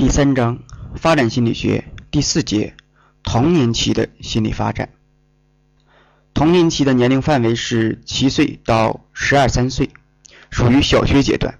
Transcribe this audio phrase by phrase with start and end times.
[0.00, 0.60] 第三章
[0.96, 2.72] 发展心理学第四节
[3.22, 4.88] 童年期的心理发展。
[6.32, 9.90] 童年期的年龄范围是七岁到十二三岁，
[10.48, 11.58] 属于小学阶段。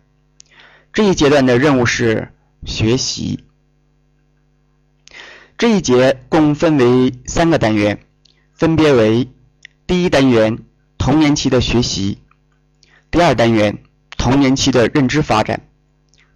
[0.94, 2.32] 这一阶段的任务是
[2.64, 3.44] 学习。
[5.58, 8.00] 这一节共分为三个单元，
[8.54, 9.28] 分别为
[9.86, 10.60] 第一单元
[10.96, 12.16] 童年期的学习，
[13.10, 13.82] 第二单元
[14.16, 15.60] 童年期的认知发展，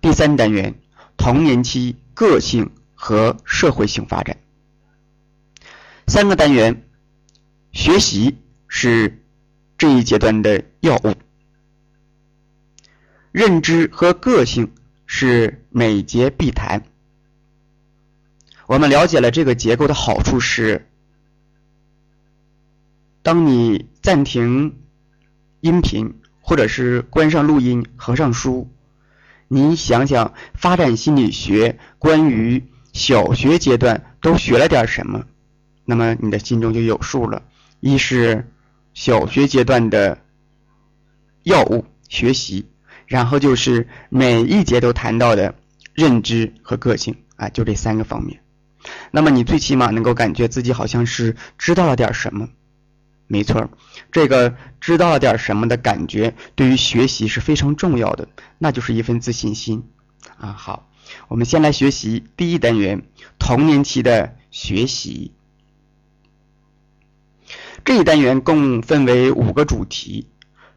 [0.02, 0.74] 第三单元
[1.16, 4.36] 童年期个性和社会性发展。
[6.06, 6.82] 三个单元，
[7.72, 8.36] 学习
[8.68, 9.22] 是
[9.78, 11.14] 这一阶段的要务，
[13.32, 14.72] 认知和个性
[15.06, 16.84] 是每节必谈。
[18.66, 20.88] 我们了解了这个结构的好处是，
[23.22, 24.76] 当你暂停
[25.60, 28.70] 音频，或者是关上录音、合上书，
[29.48, 35.24] 你想想发展心理学关于小学阶段都学了点什么，
[35.84, 37.42] 那么你的心中就有数了。
[37.80, 38.50] 一是
[38.94, 40.18] 小学阶段的
[41.42, 42.66] 药物学习，
[43.06, 45.54] 然后就是每一节都谈到的
[45.92, 48.40] 认知和个性啊，就这三个方面。
[49.10, 52.48] 那么你最起码能够感觉自己好像是知道了点什么，
[53.26, 53.70] 没错，
[54.12, 59.88] 这个知道了点什么的感觉对于学习是非常重要的，那就是一份自信心
[60.36, 60.52] 啊。
[60.52, 60.90] 好，
[61.28, 63.02] 我们先来学习第一单元
[63.38, 65.32] 童年期的学习。
[67.84, 70.28] 这一单元共分为五个主题，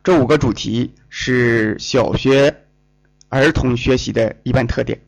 [0.03, 2.63] 这五个主题是小学
[3.29, 5.01] 儿童学习的一般特点，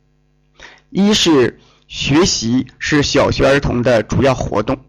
[0.90, 1.60] 一是。
[1.92, 4.86] 学习是小学儿童的主要活动。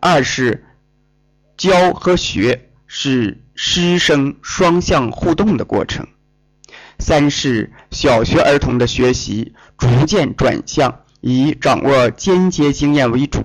[0.00, 0.64] 二是
[1.58, 6.06] 教和学是师生双向互动的过程。
[7.00, 13.44] 三是小学儿童的学习逐渐转向以掌握间接经验为主。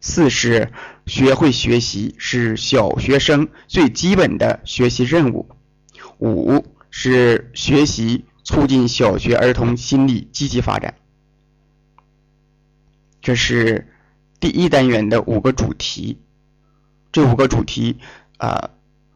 [0.00, 0.72] 四是
[1.06, 5.48] 学会学习是小学生最基本的学习任务。
[6.18, 10.94] 五是学习促进小学儿童心理积极发展。
[13.20, 13.88] 这是
[14.38, 16.18] 第一单元的五个主题，
[17.12, 17.98] 这五个主题
[18.38, 18.70] 啊，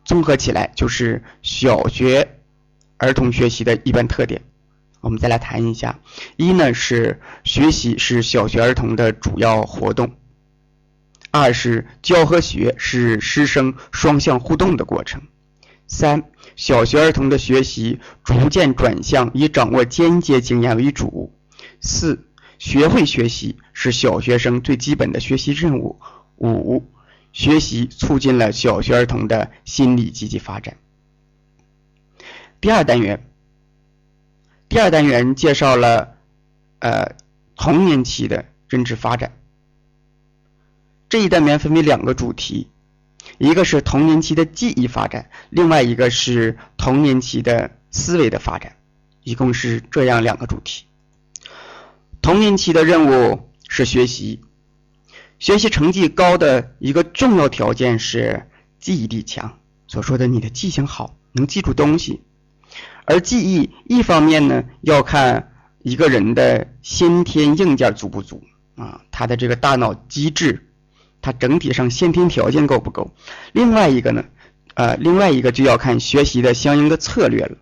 [0.05, 2.37] 综合起来就是小学
[2.99, 4.43] 儿童学习的一般特点。
[5.01, 5.99] 我们再来谈一下：
[6.37, 10.09] 一呢是学习是小学儿童的主要活动；
[11.31, 15.21] 二是教和学是师生双向互动的过程；
[15.87, 16.25] 三，
[16.55, 21.31] 小学儿童的学习逐渐转向以掌握间接经验为主；
[21.81, 22.23] 四。
[22.59, 26.01] 学会学习是小学生最基本的学习任务。
[26.39, 26.91] 五、
[27.36, 30.78] 学习促进了小学儿童的心理积极发展。
[32.62, 33.28] 第二单元，
[34.70, 36.16] 第二单元介绍了
[36.78, 37.14] 呃
[37.54, 39.36] 童年期的认知发展。
[41.10, 42.69] 这一单元分为两个主题，
[43.36, 48.76] 一个是童年期的记忆发展，另外一个是童年期的思维的发展，
[49.24, 50.86] 一共是这样两个主题。
[52.22, 54.41] 童年期的任务是学习，
[55.38, 58.48] 学习成绩高的一个重要条件是
[58.78, 59.58] 记忆力强。
[59.88, 62.22] 所说的你的记性好，能记住东西。
[63.04, 65.52] 而记忆一方面呢，要看
[65.82, 68.42] 一个人的先天硬件足不足
[68.76, 70.69] 啊，他的这个大脑机制，
[71.22, 73.14] 他整体上先天条件够不够。
[73.53, 74.24] 另外一个呢，
[74.74, 77.56] 呃，另外一个就要看学习的相应的策略了。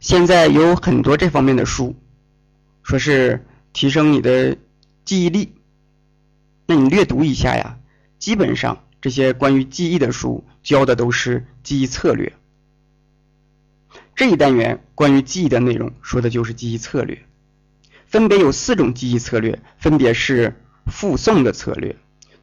[0.00, 1.96] 现在有很多这方面的书。
[2.82, 4.58] 说是提升你的
[5.06, 5.54] 记忆力，
[6.66, 7.78] 那你略读一下呀。
[8.18, 12.32] 基本上这些关于记忆的书教的都是记忆策略。
[14.14, 17.26] 这一单元关于记忆的内容说的就是记忆策略，
[18.06, 21.96] 分别有四种记忆策略，分别是复诵的策略、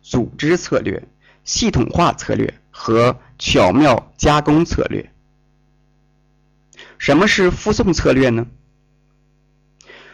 [0.03, 1.07] 组织策略、
[1.43, 5.11] 系统化策略和巧妙加工策略。
[6.99, 8.45] 什么是复诵策略呢？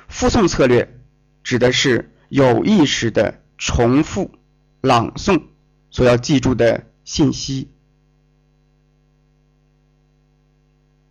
[0.07, 0.97] 复诵策略
[1.43, 4.31] 指的是有意识的重复
[4.81, 5.43] 朗诵
[5.89, 7.69] 所要记住的信息，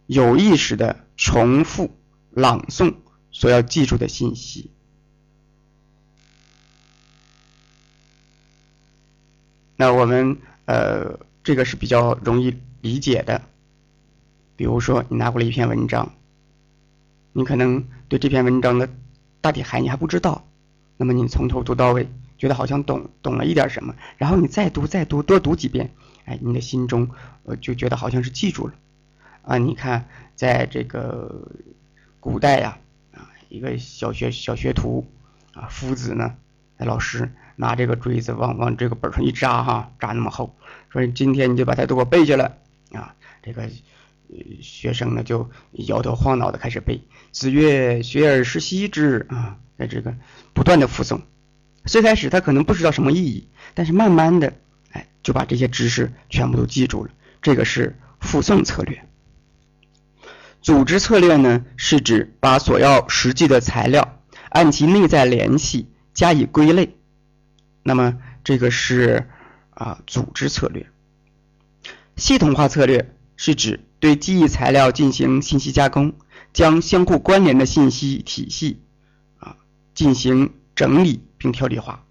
[0.06, 1.90] 有意识的重复
[2.30, 2.94] 朗诵
[3.30, 4.70] 所要记住的信息。
[9.76, 13.42] 那我们呃，这个是比较容易理解的，
[14.56, 16.14] 比如说你拿过来一篇文章。
[17.32, 18.88] 你可能对这篇文章的
[19.42, 20.48] 大体含义还不知道，
[20.96, 22.08] 那么你从头读到尾，
[22.38, 25.94] 觉得好像懂懂了一点什么，然后你再读再读多读几遍，
[26.24, 27.10] 哎，你的心中
[27.44, 28.74] 呃就觉得好像是记住了，
[29.42, 31.48] 啊，你看在这个
[32.20, 32.78] 古代呀，
[33.12, 35.06] 啊，一个小学小学徒
[35.54, 36.34] 啊，夫子呢，
[36.78, 40.54] 老师拿这个锥子往往这个本上一扎哈，扎那么厚，
[40.90, 42.58] 说今天你就把它都给我背下来
[42.92, 43.14] 啊。
[43.42, 43.70] 这个
[44.60, 47.00] 学生呢就摇头晃脑的开始背。
[47.30, 50.14] 子曰：“学而时习之啊。”在这个
[50.54, 51.20] 不断的复诵。
[51.86, 54.52] 最开始他可能不知道什么意义，但是慢慢的，
[54.90, 57.10] 哎，就把这些知识全部都记住了。
[57.40, 59.02] 这个是复诵策略。
[60.60, 66.96] 组织策略呢，是指把所要实际的材料按其内在联系加以归类。
[67.84, 69.28] 那么这个是
[69.70, 70.86] 啊组织策略。
[72.16, 76.14] 系统化策略是指对记忆材料进行信息加工，
[76.52, 78.80] 将相互关联的信息体系
[79.38, 79.56] 啊
[79.94, 82.04] 进行整理并条理化，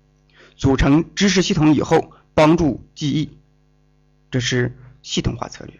[0.55, 3.37] 组成知识系统以后帮助记忆。
[4.31, 4.73] 这是
[5.03, 5.79] 系统化策略。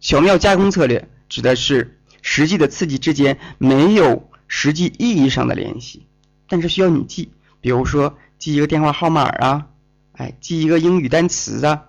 [0.00, 1.08] 巧妙加工策略。
[1.30, 6.04] 指的是实际的刺激之间没有实际意义上的联系，
[6.48, 7.30] 但是需要你记，
[7.60, 9.68] 比如说记一个电话号码啊，
[10.14, 11.84] 哎，记一个英语单词啊，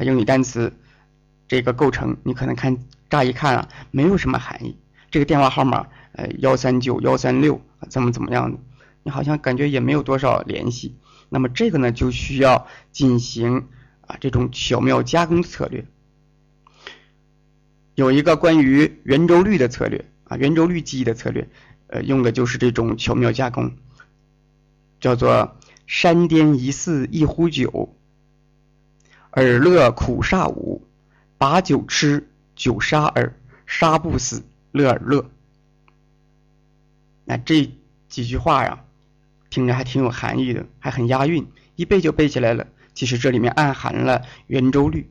[0.00, 0.72] 英语单词
[1.46, 2.78] 这个构成你可能看
[3.10, 4.74] 乍一看啊没有什么含义，
[5.10, 7.60] 这个电话号码呃幺三九幺三六
[7.90, 8.58] 怎么怎么样的，
[9.06, 10.96] 你好像感觉也没有多少联系，
[11.28, 13.68] 那么这个呢就需要进行
[14.00, 15.86] 啊这种巧妙加工策略。
[17.94, 21.48] 有一个关于圆周率的策略啊，圆周率记忆的策略，
[21.86, 23.76] 呃，用的就是这种巧妙加工，
[24.98, 25.56] 叫做
[25.86, 27.94] 山巅一寺一壶酒，
[29.30, 30.82] 尔乐苦煞无，
[31.38, 34.42] 把酒吃酒杀耳，杀不死
[34.72, 35.30] 乐尔乐。
[37.24, 37.70] 那这
[38.08, 38.82] 几句话呀，
[39.56, 42.66] 听着还挺有含义的，还很押韵，一背就背起来了。
[42.92, 45.08] 其实这里面暗含了圆周率。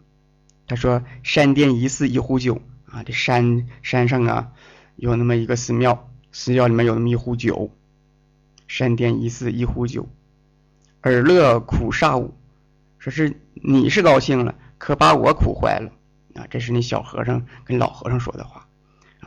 [0.67, 4.51] 他说：“山巅一寺一壶酒。”啊，这山山上啊，
[4.97, 7.71] 有那么一个寺庙，寺庙里面有那么一壶酒。
[8.67, 10.07] 山巅一寺一壶酒，
[11.01, 12.35] 尔乐苦煞吾。
[12.99, 15.91] 说是你是高兴了，可把我苦坏了。
[16.35, 18.67] 啊，这是那小和尚跟老和尚说的话。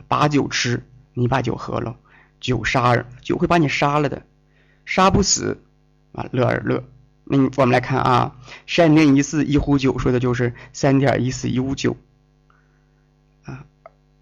[0.07, 0.81] 把酒吃，
[1.13, 1.97] 你把酒喝了，
[2.39, 4.23] 酒杀人，酒会把你杀了的，
[4.89, 5.61] 杀不死。
[6.11, 6.83] 啊，乐而乐。
[7.23, 11.95] 那我们来看啊，山巅一四一壶酒，说的就是三点一四一五九。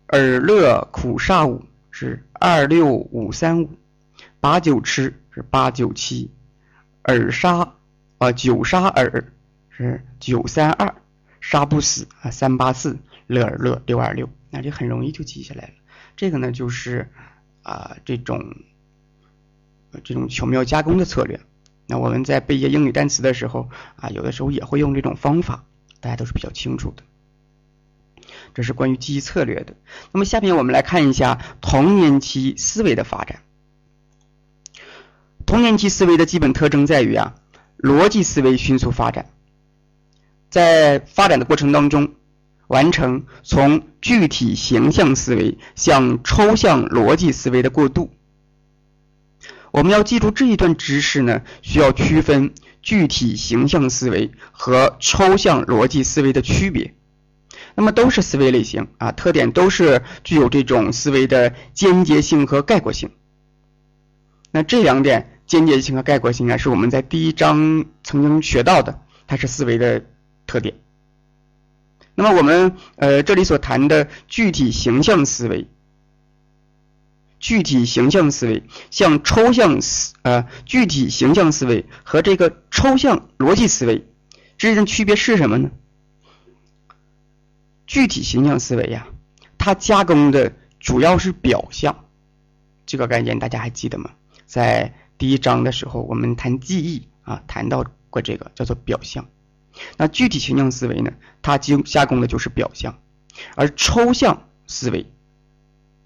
[0.07, 3.71] 尔乐苦煞五是二六五三五，
[4.41, 6.29] 把酒吃是八九七，
[7.03, 7.73] 尔杀
[8.17, 9.31] 啊九杀尔
[9.69, 10.93] 是九三二，
[11.39, 12.97] 杀不死啊三八四，
[13.27, 15.73] 乐而乐六二六，那这很容易就记下来了。
[16.17, 17.09] 这个呢就是
[17.63, 18.55] 啊这种
[20.03, 21.39] 这种巧妙加工的策略。
[21.85, 25.63] 那我们在背一些英语单词的时候啊，有的时候也会用这种方法，
[26.01, 27.03] 大家都是比较清楚的。
[28.53, 29.75] 这是关于记忆策略的。
[30.11, 33.41] 那么下面我们来看一下童年期思维的发展。
[35.45, 37.35] 童年期思维的基本特征在于啊，
[37.77, 39.29] 逻辑思维迅速发展，
[40.49, 42.15] 在发展的过程当中，
[42.67, 48.11] 完成从具体形象思维向抽象逻辑思维的过渡。
[49.77, 52.51] 我们要记住这一段知识呢，需要区分
[52.81, 56.95] 具体形象思维和抽象逻辑思维的区别。
[57.75, 63.11] 那么都是思维类型啊，特点都是具有这种思维的间接性和概括性。
[64.49, 70.03] 那这两点间接性和概括性啊，是我们在第一章曾经学到的，它是思维的
[70.47, 70.73] 特点。
[72.15, 75.67] 那么我们呃这里所谈的具体形象思维，
[77.39, 84.07] 具体形象思维向抽象思呃具体形象思维和这个抽象逻辑思维
[84.57, 85.69] 之间的区别是什么呢？
[87.85, 89.07] 具体形象思维呀，
[89.57, 92.05] 它加工的主要是表象，
[92.85, 94.11] 这个概念大家还记得吗？
[94.45, 99.27] 在第一章的时候，我们谈记忆啊，谈到过这个叫做表象。
[99.95, 102.99] 那具体形象思维呢，它加加工的就是表象，
[103.55, 105.05] 而抽象思维，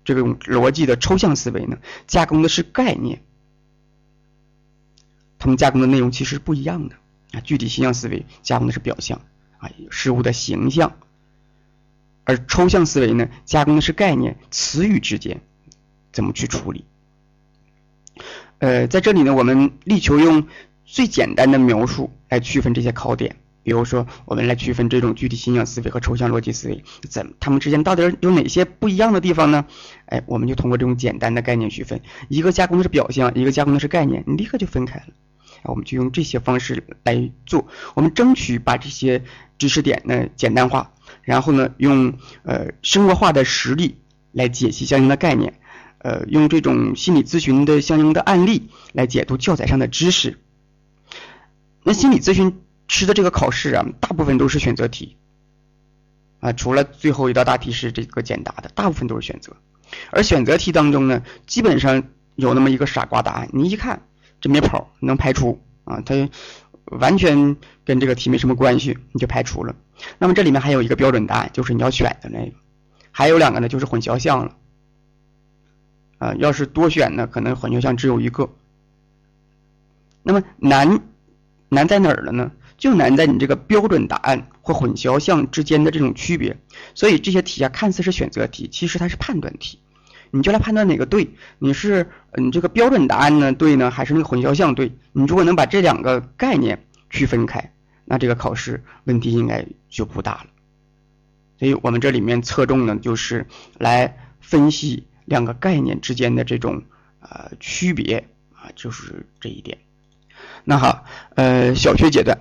[0.04, 1.78] 这种逻辑的抽象思维呢，
[2.08, 3.22] 加工的是概念。
[5.38, 6.96] 他们加工的内容其实是不一样的
[7.32, 7.40] 啊。
[7.42, 9.22] 具体形象思维加工的是表象
[9.58, 10.94] 啊，事物的形象。
[12.24, 15.42] 而抽象思维呢，加工的是概念、词语之间
[16.12, 16.86] 怎么去处理。
[18.60, 20.48] 呃，在这里呢，我们力求用
[20.86, 23.38] 最简单的描述来区分这些考点。
[23.64, 29.66] 比如说，我们来区分这种具体形象思维和抽象逻辑思维，怎它们之间到底有哪些不一样的地方呢？
[30.06, 35.14] 哎，我们就通过这种简单的概念区分，一个加工的是表象，一个加工的是概念，你立刻就分开了。
[35.64, 39.24] 啊，我们就用这些方式来做，我们争取把这些
[39.60, 40.94] 知识点呢简单化。
[41.22, 42.14] 然后呢，用
[42.44, 43.98] 呃生活化的实例
[44.32, 45.60] 来解析相应的概念，
[46.00, 50.40] 呃，用这种心理咨询的相应的案例来解读教材上的知识。
[51.84, 52.62] 那心理咨询
[52.92, 55.16] 吃的这个考试啊，大部分都是选择题
[56.42, 59.56] 啊，除了最后一道大题是这个简答的，大部分都是选择。
[60.12, 62.04] 而选择题当中呢，基本上
[62.36, 64.02] 有那么一个傻瓜答案，你一看
[64.42, 66.30] 这没跑，能排除啊，它
[66.84, 67.56] 完全
[67.86, 69.74] 跟这个题没什么关系，你就排除了。
[70.20, 72.58] 那么这里面还有一个标准答案，就是你要选的那个，
[73.12, 74.58] 还有两个呢，就是混淆项了。
[76.18, 78.50] 啊，要是多选呢，可能混淆项只有一个。
[80.24, 81.00] 那么难
[81.70, 82.52] 难在哪儿了呢？
[82.82, 86.58] 就难在你这个标准答案或混淆项之间的这种区别。
[86.96, 89.78] 所以这些题啊，看似是选择题，其实它是判断题。
[90.32, 94.92] 你就来判断哪个对，你是你这个标准答案呢对呢，还是那个混淆项对？
[95.14, 97.72] 你如果能把这两个概念区分开，
[98.06, 100.48] 那这个考试问题应该就不大了。
[101.60, 103.46] 所以我们这里面侧重呢，就是
[103.78, 105.08] 来分析。
[105.26, 106.84] 两个概念之间的这种
[107.22, 109.78] 呃区别啊，就是这一点。
[110.66, 112.38] 那好，呃，小学阶段，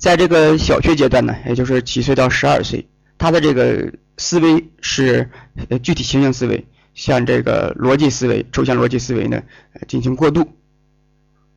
[0.00, 2.88] 在这个小学阶段呢，也就是七岁到十二岁，
[3.18, 5.30] 他的这个思维是
[5.68, 9.42] 呃具体形象思维，像这个逻辑思维、抽象逻辑思维呢
[9.86, 10.48] 进行过渡，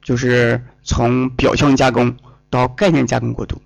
[0.01, 2.17] 就是从表象加工
[2.49, 3.61] 到概念加工过渡。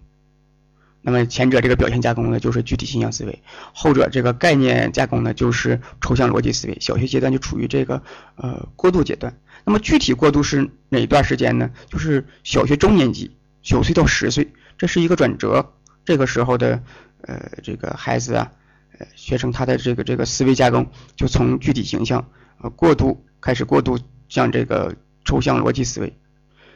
[1.02, 3.34] 那么前者这个表现加工呢，就是具体形象思维；
[3.74, 6.78] 后者这个概念加工呢，就是抽象逻辑思维。
[6.80, 8.04] 小学阶段就处于这个
[8.36, 9.36] 呃过渡阶段。
[9.66, 11.72] 那么具体过渡是哪段时间呢？
[11.90, 13.32] 就是小学中年级，
[13.64, 15.74] 九岁到十岁，这是一个转折。
[16.06, 16.82] 这个时候的
[17.22, 18.52] 呃这个孩子啊，
[18.98, 22.30] 呃学生他的这个这个思维加工就从具体形象
[22.62, 26.18] 呃过渡开始过渡向这个抽象逻辑思维。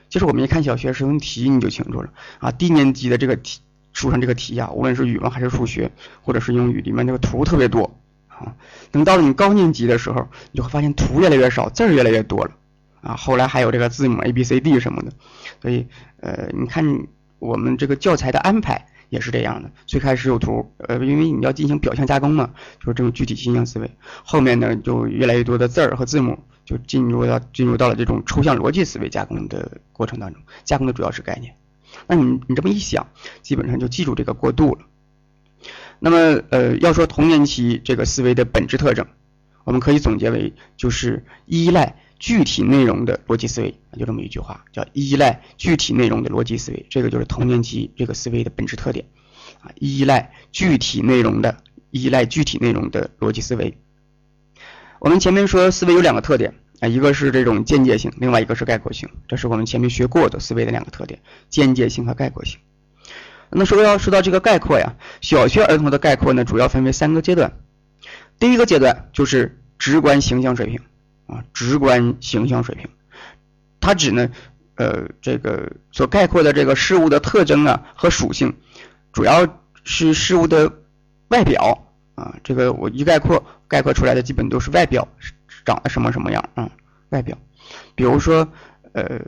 [0.09, 3.61] 其实我们一看小学生题你就清楚了啊，低年级的这个题。
[3.93, 5.91] 书上这个题呀，无论是语文还是数学，
[6.21, 8.55] 或者是英语，里面那个图特别多啊。
[8.89, 12.51] 等到了你高年级的时候，你就会发现图越来越少，字儿越来越多了
[13.01, 13.17] 啊。
[13.17, 15.11] 后来还有这个字母 A B C D 什么的，
[15.61, 15.85] 所以
[16.21, 16.85] 呃，你看
[17.41, 19.71] 我们这个教材的安排也是这样的。
[19.87, 23.89] 最开始有图，呃，因为你要进行表象加工嘛，就是这种具体形象思维。
[24.23, 31.55] 后面呢，就越来越多的字儿和字母，就进入到进入到了这种抽象逻辑思维加工的过程当中，加工的主要是概念。
[32.07, 33.07] 那你你这么一想，
[33.41, 34.81] 基本上就记住这个过渡了。
[35.99, 39.05] 那么，呃，要说童年期这个思维的本质特征，
[39.63, 49.07] 我们可以总结为就是依赖具体内容的逻辑思维，就这么一句话，叫依赖具体内容的逻辑思维，这个就是童年期这个思维的本质特点
[49.61, 51.57] 啊，依赖具体内容的
[51.89, 53.75] 依赖具体内容的逻辑思维。
[54.99, 56.53] 我们前面说思维有两个特点。
[56.81, 62.59] 啊，一个是这种间接性，另外一个是概括性，这是我们前面学过的思维的两个特点：间接性和概括性。
[63.51, 67.53] 那说要说到这个概括呀，小学儿童的概括呢，主要分为三个阶段。
[68.39, 70.79] 第一个阶段就是直观形象水平
[71.27, 72.89] 啊，直观形象水平，
[73.79, 74.29] 它指呢，
[74.75, 78.53] 呃，这个所概括的这个事物的特征啊和属性，
[79.11, 79.47] 主要
[79.83, 80.71] 是事物的
[81.29, 85.07] 外表啊，这个我一概括概括出来的基本都是外表。
[85.63, 86.71] 长得什么什么样啊？
[87.09, 87.37] 外表，
[87.93, 88.47] 比如说，
[88.93, 89.21] 呃，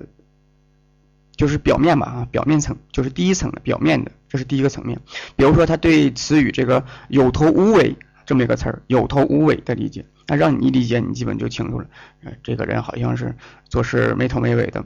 [1.35, 4.99] 就是表面吧啊，表面层就是第一层的表面的，这是第一个层面。
[5.35, 7.95] 比如说，他对词语这个“有头无尾”
[8.25, 11.87] 这么一个词儿，“有头无尾”的理解，那让你一理解，你基本就清楚了。
[12.23, 13.35] 呃，这个人好像是
[13.69, 14.85] 做事没头没尾的，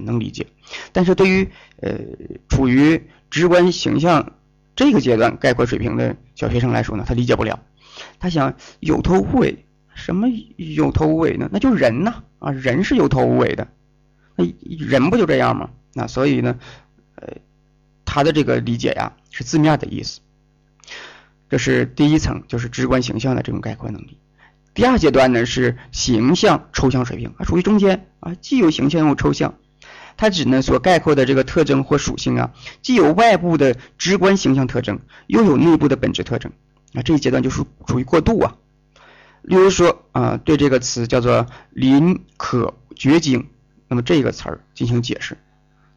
[0.00, 0.46] 能理解。
[0.92, 1.48] 但是对于
[1.80, 1.92] 呃
[2.48, 4.32] 处于直观形象
[4.74, 7.60] 这个阶段概括水平的小学生来说呢，他理解不了。
[8.18, 9.64] 他想有头无尾。
[9.94, 11.50] 什么有头无尾呢？
[11.52, 13.68] 那就人呐啊，人是有头无尾的，
[14.36, 15.68] 那人不就这样吗？
[15.92, 16.58] 那所以呢，
[17.16, 17.34] 呃，
[18.06, 20.20] 他的这个理解呀是字面的意思。
[21.50, 24.16] 这是第一层，就是直观形象的这种概括能力。
[24.74, 29.54] 第二阶段呢是形象抽象水平，啊，属于中间啊，既有形象又抽象。
[30.16, 32.52] 它指呢所概括的这个特征或属性啊，
[32.82, 36.52] 既有外部的直观形象特征，又有内部的本质特征。
[36.94, 38.56] 啊，这一阶段就是属于过渡啊。
[39.42, 43.48] 例如说啊，对这个词叫做“临渴绝经”，
[43.88, 45.36] 那么这个词儿进行解释，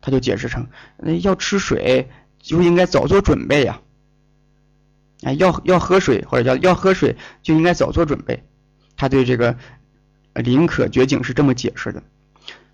[0.02, 0.68] 他就解释成：
[0.98, 3.82] 那要吃水就应该早做准备呀。
[5.24, 8.44] 啊，要要喝水或者叫要喝水就应该早做准备。
[8.98, 9.58] 他对这个
[10.36, 12.04] “临渴绝经”是这么解释的。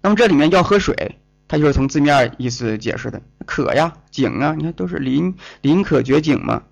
[0.02, 6.64] 那么这里面要喝水，他就是从字面意思解释的，渴呀，井啊，你看都是临临渴绝井嘛，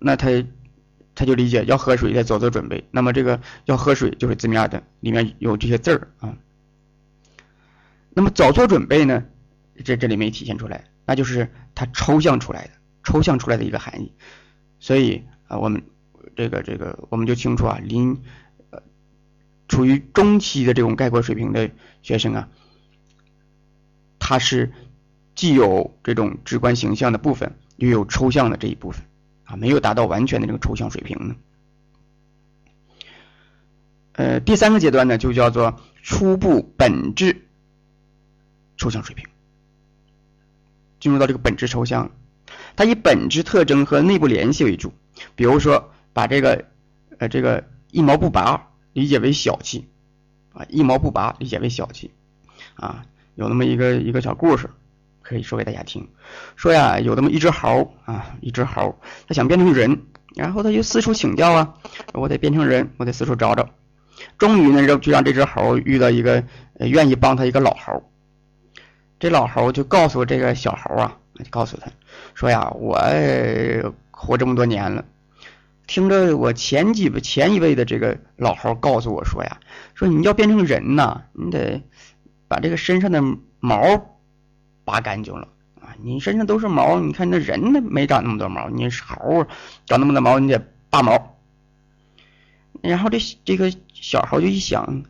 [0.00, 0.44] 那他。
[1.14, 6.36] 他就理解要喝水得早做准备，那么这个要喝水就是字面的，里面有这些字儿啊。
[8.10, 9.24] 那么早做准备呢，
[9.84, 12.70] 这这里没体现出来，那就是它抽象出来的，
[13.02, 14.12] 抽象出来的一个含义。
[14.78, 15.82] 所以啊，我们
[16.38, 18.22] 这个这个我们就清楚啊，临
[18.70, 18.80] 呃
[19.66, 21.68] 处于中期的这种概括水平的
[22.00, 22.48] 学生啊，
[24.20, 24.72] 他是
[25.34, 29.04] 既有这种直观形象的部分，又有抽象的这一部分
[29.46, 31.34] 啊，没有达到完全的这个抽象水平呢。
[34.12, 37.48] 呃，第三个阶段呢，就叫做初步本质
[38.76, 39.26] 抽象水平，
[41.00, 42.12] 进入到这个本质抽象，
[42.76, 44.92] 它以本质特征和内部联系为主，
[45.34, 46.64] 比如说把这个
[47.18, 49.86] 呃这个一毛不拔理解为小气
[50.52, 52.10] 啊，一毛不拔理解为小气
[52.74, 53.06] 啊，
[53.36, 54.68] 有那么一个一个小故事
[55.22, 56.08] 可以说给大家听，
[56.56, 58.98] 说呀有那么一只猴啊，一只猴，
[59.28, 59.96] 它想变成人，
[60.34, 61.74] 然后它就四处请教啊，
[62.14, 63.68] 我得变成人，我得四处找找。
[64.38, 66.42] 终于呢，就就让这只猴遇到一个
[66.80, 68.02] 愿意帮他一个老猴。
[69.20, 71.86] 这老猴就告诉这个小猴啊，就告诉他
[72.34, 72.98] 说呀：“我
[74.10, 75.04] 活这么多年了，
[75.88, 79.58] 听着我前几前一位的这个老猴告诉我说呀，
[79.94, 81.82] 说你要变成人呐，你得
[82.46, 83.20] 把这个身上的
[83.58, 83.80] 毛
[84.84, 85.48] 拔干净了
[85.80, 85.96] 啊！
[86.02, 89.46] 你身上都是毛，你看那人那没长那么多毛，你是猴
[89.86, 91.38] 长那么多毛，你得拔毛。”
[92.82, 95.04] 然后这这个小猴就一想，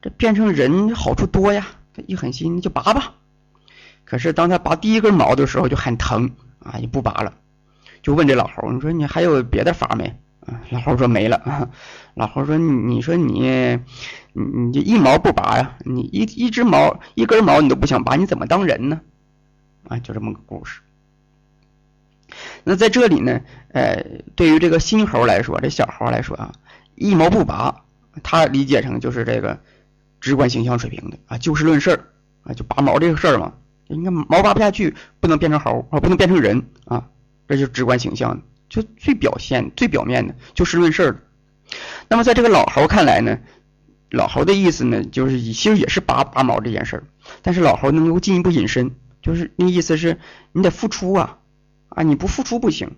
[0.00, 3.14] 这变成人好处多呀，他一狠心就拔吧。
[4.04, 7.34] 可是当他拔第一根毛的时候就很疼啊，也不拔了，
[8.02, 10.14] 就问这老猴：“你说你还有别的法没？”
[10.46, 11.70] 啊，老猴说没了。
[12.14, 13.78] 老猴说：“你你说你
[14.32, 15.76] 你你这一毛不拔呀？
[15.84, 19.00] 你一一只毛一根毛你都不想拔，你怎么当人呢？”
[19.88, 20.80] 啊，就这么个故事。
[22.64, 23.40] 那在这里呢，
[23.72, 24.04] 呃，
[24.34, 26.52] 对于这个新猴来说，这小猴来说啊。
[26.94, 27.84] 一毛不拔，
[28.22, 29.58] 他理解成就是这个
[30.20, 32.04] 直观形象水平的啊，就事论事儿
[32.44, 33.52] 啊，就拔毛这个事儿嘛。
[33.86, 37.08] 你看毛拔不下去，不能变成猴啊，不能变成人啊，
[37.48, 41.20] 这就是直观形象，就最表现、最表面的，就事论事儿。
[42.08, 43.38] 那么在这个老猴看来呢，
[44.10, 47.04] 老猴的意思呢，就是其实也是拔拔毛这件事儿，
[47.42, 50.18] 但是老猴能够进一步引申，就是那意思是
[50.52, 51.38] 你得付出啊
[51.88, 52.92] 啊，你不付出不行。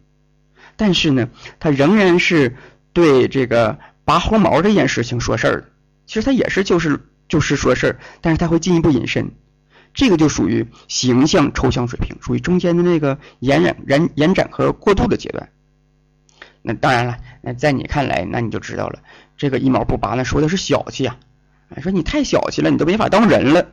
[0.76, 1.28] 但是呢，
[1.61, 2.57] 他仍然是
[2.92, 3.78] 对这个。
[4.07, 5.64] 拔猴毛这件事情说事儿，
[6.04, 9.30] 其实他也是就是就是说事儿，但是他会进一步引申，
[9.94, 15.48] 这个就属于形象抽象水平，属于中间的那个延展、延延展和过渡的阶段。
[16.61, 19.00] 那当然了，那在你看来，那你就知道了，
[19.37, 21.16] 这个一毛不拔，那说的是小气啊，
[21.80, 23.66] 说你太小气了，你都没法当人了。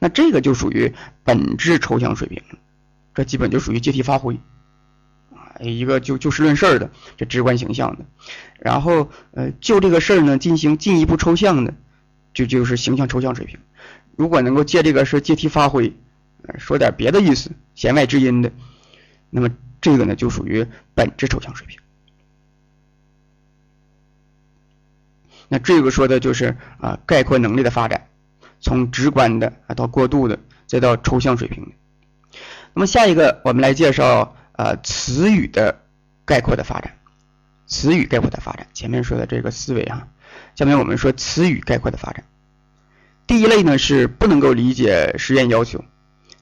[0.00, 2.42] 那这个就属于本质抽象水平，
[3.14, 4.34] 这基本就属于借题发挥。
[5.32, 8.04] 啊一个就就事论事的，这直观形象的，
[8.58, 11.72] 然后呃就这个事儿呢进行进一步抽象的，
[12.34, 13.60] 就就是形象抽象水平。
[14.16, 15.92] 如果能够借这个事借题发挥，
[16.58, 18.52] 说点别的意思，弦外之音的，
[19.30, 19.50] 那么
[19.80, 21.78] 这个呢就属于本质抽象水平。
[25.48, 28.08] 那这个说的就是啊概括能力的发展，
[28.60, 31.72] 从直观的啊到过渡的，再到抽象水平的。
[32.72, 34.36] 那么下一个我们来介绍。
[34.56, 35.80] 呃，词语的
[36.24, 36.96] 概括的发展，
[37.66, 40.06] 词语概括的发展，前面说的这个思维啊，
[40.54, 42.22] 下面我们说词语概括的发展。
[43.26, 45.84] 第一类呢是不能够理解实验要求，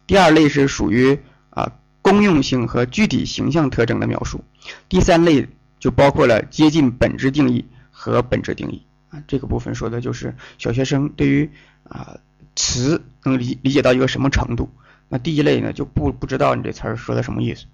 [0.07, 1.19] 第二类是属于
[1.51, 4.45] 啊公用性和具体形象特征的描述，
[4.89, 9.23] 第三类就包括了接近本质定义和本质定义啊。
[9.29, 11.51] 这个部分说的就是小学生对于
[11.85, 12.19] 啊
[12.57, 14.69] 词能理理解到一个什么程度。
[15.09, 17.67] 那第一类呢就不不知道你这词儿说的什么意思。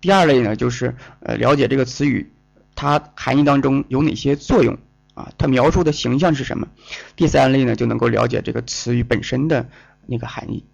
[0.00, 2.30] 第二类呢，就是呃了解这个词语，
[2.74, 4.76] 它含义当中有哪些作用
[5.16, 5.32] 啊？
[5.36, 6.68] 它描述的形象是什么？
[7.16, 9.68] 第三类呢，就能够了解这个词语本身的
[10.06, 10.64] 那个含义。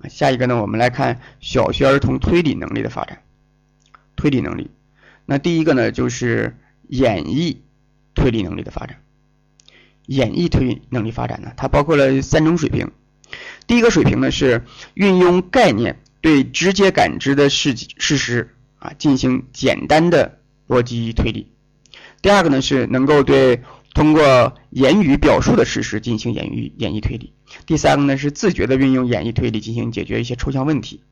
[0.00, 3.22] 啊，下一个呢，我们来看小学儿童推理能力的发展。
[4.16, 4.70] 推理能力，
[5.24, 7.56] 那第一个呢，就是演绎
[8.14, 9.00] 推理能力的发展。
[10.04, 12.90] 演绎推理能力发展呢，它包括了三种水平。
[13.66, 15.96] 第一个水平呢，是运用概念。
[16.22, 20.38] 对直接感知的事事实啊进行简单的
[20.68, 21.50] 逻辑推理。
[22.22, 23.62] 第二个呢是能够对
[23.94, 27.32] 通过言语表述的事实进行演绎演绎推理。
[27.66, 31.02] 第三个呢是自觉的运用演绎推理进行解决一些抽象问题。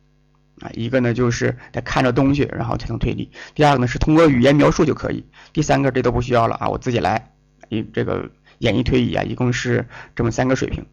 [0.61, 3.31] 啊，一个呢就是得看着东西然后才能推理。
[3.55, 5.25] 第二个呢是通过语言描述就可以。
[5.53, 7.33] 第三个这都不需要了啊，我自己来。
[7.69, 10.87] 一这个演绎推理啊，一共是这么三个水平。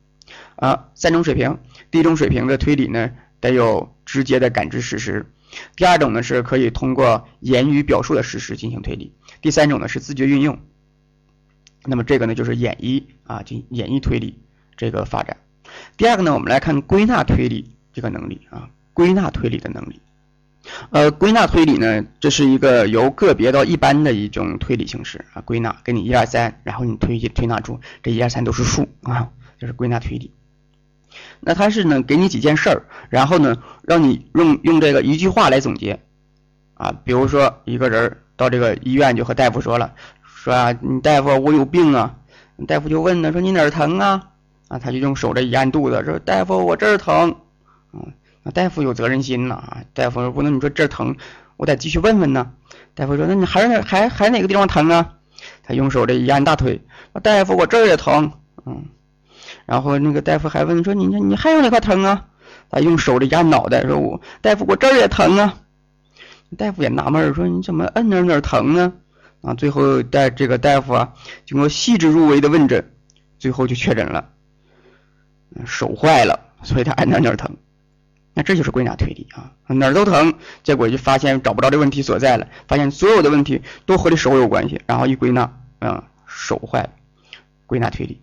[0.55, 1.57] 啊，三种水平。
[1.91, 3.11] 第一种水平的推理呢。
[3.41, 5.31] 得有直接的感知事实，
[5.75, 9.13] 第二种呢是可以通过言语表述的事实进行推理，
[9.45, 10.57] 第三种呢是自觉运用。
[11.85, 14.39] 那么这个呢就是演绎啊，进演绎推理
[14.75, 15.37] 这个发展。
[15.97, 20.01] 第二个呢，我们来看归纳推理这个能力啊，归纳推理的能力。
[20.89, 25.43] 呃，归纳推理呢，这是一个由个别到一般的一种推理形式啊。
[25.43, 29.29] 归纳，给你一二三，然后你推推纳出这一二三都是数啊，
[29.59, 30.31] 就是归纳推理。
[31.39, 35.99] 那它是呢，给你几件事儿，然后呢，让你用用这个一句话来总结
[36.73, 36.99] 啊。
[37.03, 39.93] 比如说，一个人到这个医院就和大夫说了，
[40.23, 42.15] 说啊，你大夫我有病啊。
[42.67, 44.21] 大夫就问呢，说你哪儿疼啊？
[44.67, 47.35] 啊，他就用手这一按肚子，说大夫我这儿疼。
[47.93, 49.77] 嗯，那大夫有责任心呐啊。
[49.93, 51.15] 大夫说不能你说这儿疼，
[51.57, 52.51] 我得继续问问呢。
[52.93, 55.13] 大夫说那你还是还还哪个地方疼啊？
[55.63, 56.81] 他用手这一按大腿，
[57.21, 58.31] 大夫我这儿也疼。
[58.65, 58.85] 嗯。
[59.65, 62.25] 然后那个大夫还问说：“你你还有哪块疼啊？”
[62.69, 65.55] 他用手里压脑袋说：“我大夫，我这儿也疼啊。”
[66.55, 68.93] 大夫也纳闷说：“你怎么摁哪哪疼呢？”
[69.41, 71.13] 啊，最后带这个大夫啊，
[71.45, 72.91] 经过细致入微的问诊，
[73.37, 74.29] 最后就确诊了，
[75.67, 77.55] 手坏了，所以他按哪哪疼。
[78.33, 86.89] 那这就是归纳推理啊，哪儿都疼，结果就发现找不着这问题所在了，发现所有的问题都和这手有关系，然后一归纳，嗯，手坏了，
[87.67, 88.19] 归纳推理。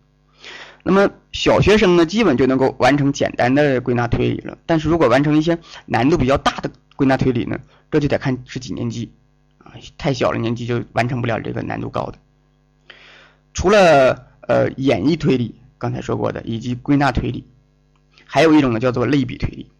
[0.85, 4.59] 那么小学生呢，基本就能够完成简单的归纳推理了。
[4.67, 7.59] 但是如果完成一些难度比较大的归纳推理呢，
[7.91, 9.13] 这就得看是几年级
[9.59, 12.19] 啊，太小了年纪就完成不了这个难度高的。
[13.55, 17.47] 除了呃演绎推理，刚才说过的，以及归纳推理，
[18.25, 19.71] 还有一种呢叫做类比推理。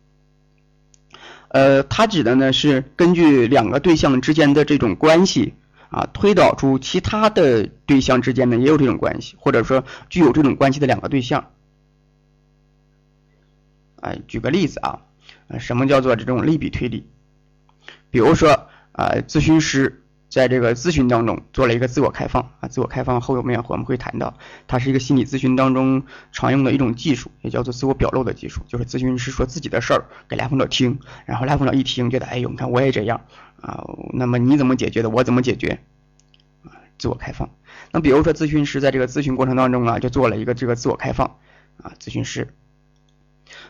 [1.49, 5.55] 呃，它指的呢是根据两个对象之间的这种关系。
[5.93, 11.51] 啊，推导出其他的对象之间呢也有这种关系，或者说具有这种关系的两个对象。
[14.01, 15.03] 哎，举个例子啊，
[15.61, 17.07] 什么叫做这种类比推理？
[18.11, 20.02] 比如说啊，咨询师
[20.33, 33.21] 在这个咨询当中做了一个自我开放啊，自我开放后面我们会谈到，它是一个心理咨询当中常用的一种技术，也叫做自我表露的技术，就是咨询师说自己的事儿给来访者听，然后来访者一听觉得，哎呦，你看我也这样。
[33.61, 35.11] 啊，那么你怎么解决的？
[35.11, 35.81] 我怎么解决？
[36.65, 37.51] 啊，自我开放。
[37.91, 41.37] 那比如说，咨询师在这个咨询过程当中啊，就做了一个这个自我开放。
[41.83, 42.55] 啊，咨询师，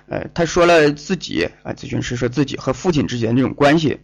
[0.07, 3.99] 呃，他说了自己啊，咨询师说自己和父亲之间这种关系，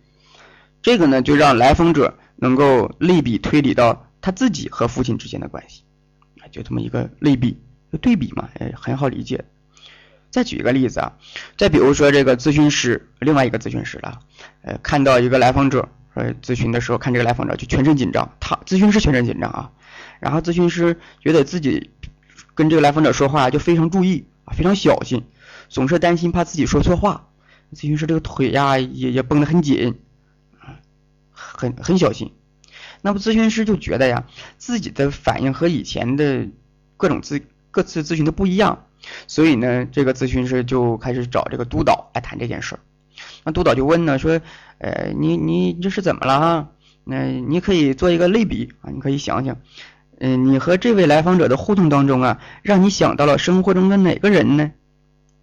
[0.83, 5.83] 这个呢，就让来访者能够类比推理到他自己和父亲之间的关系。
[6.41, 7.59] 啊，就这么一个类比，
[7.93, 9.45] 就对比嘛，哎，很好理解。
[10.31, 11.13] 再举一个例子啊，
[11.57, 14.21] 再比如说这个咨询师，另外一个咨询师了，
[14.63, 19.73] 呃，看到一个来访者，呃，咨询的时候看这个来访者就全身紧张，他咨询师全身紧张啊，
[20.21, 21.91] 然后咨询师觉得自己
[22.55, 25.25] 跟这个来访者说话就非常注意啊，非常小心，
[25.71, 27.29] 总是担心怕自己说错话，
[27.75, 29.99] 咨询师这个腿呀也也绷得很紧，
[31.59, 32.33] 很很小心，
[33.03, 34.25] 那么咨询师就觉得呀，
[34.59, 36.47] 自己的反应和以前的
[36.97, 37.43] 各种咨
[37.73, 38.85] 各次咨询都不一样。
[39.27, 42.81] 所以呢，这个咨询师就开始找这个督导来谈这件事儿。
[43.45, 44.41] 那督导就问呢，说，
[44.79, 46.69] 呃，你你这是怎么了哈？
[47.05, 49.57] 那你可以做一个类比啊，你可以想想，
[50.21, 54.71] 嗯，你和这位来访者的互动当中啊，让你想到了生活中的哪个人呢？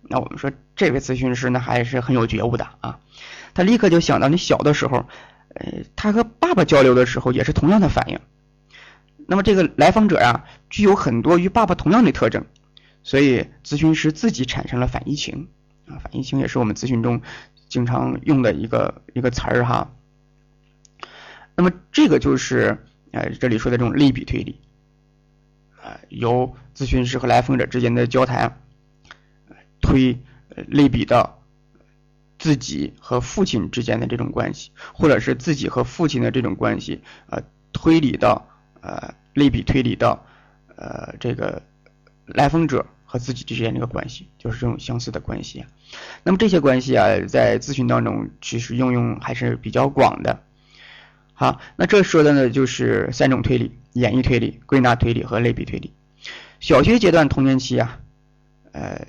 [0.01, 2.99] 那我们说，这位咨询师呢还是很有觉悟的啊，
[3.53, 5.05] 他立刻就想到你小的时候，
[5.55, 8.19] 呃，他和爸爸交流的时候也是同样的反应。
[9.27, 12.45] 那么这个来访者啊，具有很多与爸爸同样的特征。
[13.03, 15.47] 所以咨询师自己产生了反移情
[15.87, 17.21] 啊，反移情也是我们咨询中
[17.69, 19.91] 经常用的一个一个词儿哈。
[21.55, 24.59] 那么这个就是呃这里说的这种类比推理
[25.81, 28.59] 啊，由咨询师和来访者之间的交谈
[29.81, 30.17] 推
[30.67, 31.44] 类比到
[32.37, 37.41] 自己和父亲之间的这种关系，或者是自己和父亲的这种关系啊，
[37.73, 38.47] 推理到
[38.81, 40.25] 呃类比推理到
[40.75, 41.61] 呃这个
[42.25, 42.85] 来访者。
[43.07, 45.63] 和自己之间这个关系，就是这种相似的关系。
[46.23, 50.41] 那么这些关系啊，在咨询当中其实应用还是比较广的。
[51.33, 55.93] 好，那这说的呢就是三种推理：演绎推理、归纳推理和类比推理。
[56.59, 57.99] 小学阶段童年期啊，
[58.71, 59.07] 呃，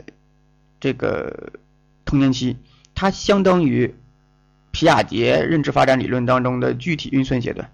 [0.78, 1.54] 这个
[2.04, 2.58] 童年期
[2.96, 3.94] 它相当于
[4.72, 7.70] 皮亚杰认知发展理论当中的具体运算阶段。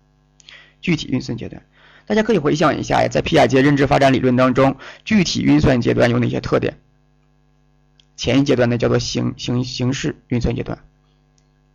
[0.83, 1.63] 具体运算阶段。
[2.05, 6.79] 大家可以回想一下呀，在皮亚杰认知发展理论当中，具体运算阶段有哪些特点？
[8.17, 10.79] 前一阶段呢叫做形形形式运算阶段，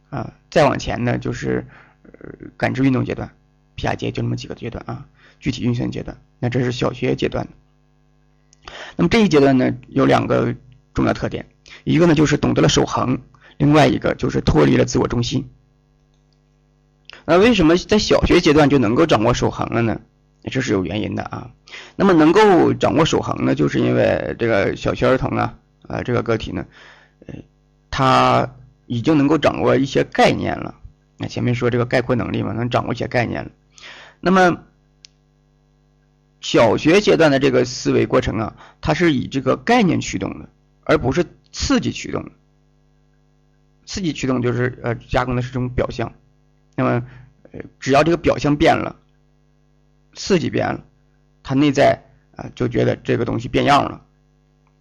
[0.09, 1.65] 啊，再往前呢就是
[2.03, 2.11] 呃
[2.57, 3.33] 感知运动阶段，
[3.75, 5.05] 皮亚杰就那么几个阶段啊。
[5.39, 7.47] 具体运算阶段，那这是小学阶段。
[8.97, 10.53] 那么这一阶段呢有两个
[10.93, 11.47] 重要特点，
[11.85, 13.21] 一个呢就是懂得了守恒，
[13.57, 15.49] 另外一个就是脱离了自我中心。
[17.25, 19.99] 那为什么在小学阶段就能够掌握守恒了呢？
[20.49, 21.51] 这是有原因的啊，
[21.97, 26.65] 那么能够掌握守恒呢，就是因为这个小学儿童啊，啊这个个体呢，
[27.25, 27.33] 呃，
[27.91, 30.75] 他已经能够掌握一些概念了。
[31.17, 33.51] 那前面说这个概括能力嘛，能掌握一些概念了。
[34.21, 34.57] 那么
[36.39, 40.47] 小学阶段的这个思维过程啊，它是以这个概念驱动的，
[40.85, 42.31] 而不是刺激驱动的。
[43.87, 46.13] 刺激驱动就是呃加工的是这种表象，
[46.75, 47.03] 那么
[47.51, 48.97] 呃只要这个表象变了，
[50.13, 50.83] 刺激变了，
[51.41, 52.03] 它内在
[52.35, 54.03] 啊就觉得这个东西变样了。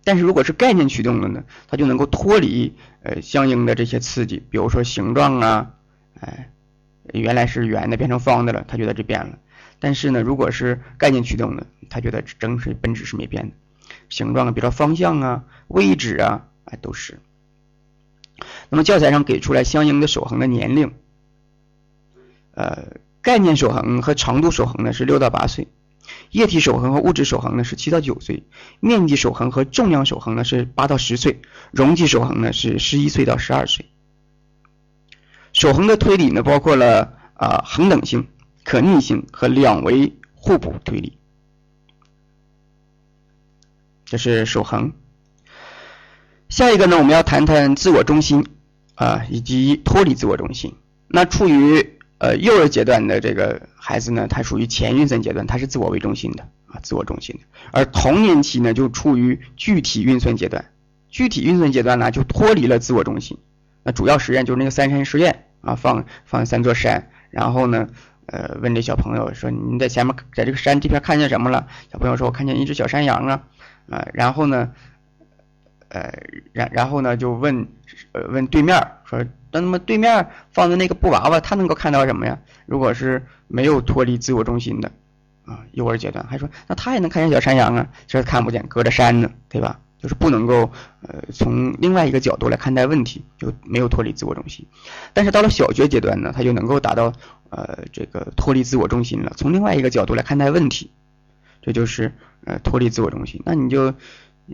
[0.05, 5.71] 但是如果是概念驱动的呢，它就能够脱离呃相应的这些刺激，比如说形状啊，
[6.21, 6.51] 哎
[7.13, 9.39] 原来是圆的变成方的了，他觉得这变了。
[9.79, 13.55] 但是呢，如果是概念驱动的，他觉得整是本质是没变的，
[14.09, 17.21] 形状啊，比如说方向啊、位置啊，哎都是。
[18.69, 20.93] 那么教材上给出来相应的守恒的年龄，
[22.53, 25.69] 呃，概念守恒和长度守恒呢是六到八岁，
[26.31, 28.45] 液体守恒和物质守恒呢是七到九岁，
[28.81, 33.87] 面积守恒和重量守恒呢是八到十岁，容积守恒呢是十一岁到十二岁。
[35.53, 38.29] 守恒的推理呢包括了啊恒等性、
[38.65, 41.19] 可逆性和两维互补推理，
[44.05, 44.93] 这是守恒。
[46.49, 48.47] 下一个呢，我们要谈谈自我中心。
[48.97, 50.75] 啊，以及脱离自我中心。
[51.07, 57.43] 那处于呃幼儿阶段的这个孩子呢，他属于前运算阶段，他是自我为中心的啊，自我中心的。
[57.73, 60.65] 而童年期呢，就处于具体运算阶段，
[61.11, 63.39] 具体运算阶段呢，就脱离了自我中心。
[63.85, 67.89] 那主要实验就是那个三山实验啊，放放三座山，然后呢，
[68.27, 71.69] 呃，问这小朋友说你在前面在这个山这边看见什么了？
[71.93, 73.43] 小朋友说我看见一只小山羊啊，
[73.91, 74.73] 啊，然后呢？
[75.89, 76.13] 呃，
[76.53, 77.67] 然然后呢，就问，
[78.13, 82.39] 呃，问对面说，那么对面放的那个布娃娃，他能够看到什么呀？
[82.67, 84.91] 如果是没有脱离自我中心的，
[85.45, 87.89] 啊，幼儿阶段，还说，那他也能看见小山羊啊？
[88.07, 89.79] 这看不见，隔着山呢，对吧？
[89.99, 90.71] 就是不能够，
[91.01, 94.67] 呃，从另外一个角度来看待问题，就没有脱离自我中心。
[95.15, 97.13] 但是到了小学阶段呢，他就能够达到，
[97.49, 100.91] 呃，这个脱离自我中心了，从另外一个角度来看待问题，
[101.63, 102.13] 这就是，
[102.45, 103.41] 呃，脱离自我中心。
[103.47, 103.95] 那你就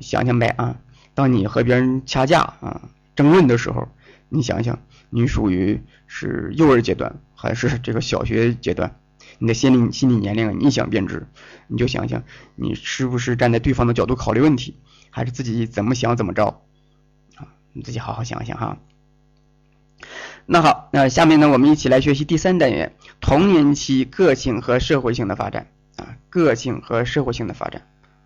[0.01, 0.77] 想想呗啊。
[1.15, 3.89] 当你和别人掐架啊、争论的时候，
[4.29, 4.79] 你想想，
[5.11, 8.97] 你属于是幼儿阶段还是这个小学阶段？
[9.39, 11.27] 你的心理心理年龄，你想变知，
[11.67, 12.23] 你就想想，
[12.55, 14.77] 你是不是站在对方的角度考虑问题，
[15.11, 16.63] 还是自己怎么想怎么着？
[17.37, 18.79] 啊，你自己好好想想哈。
[20.47, 27.83] 那好，那下面呢，我们一起来学习第三单元：童年期个性和社会性的发展啊，个性和社会性的发展。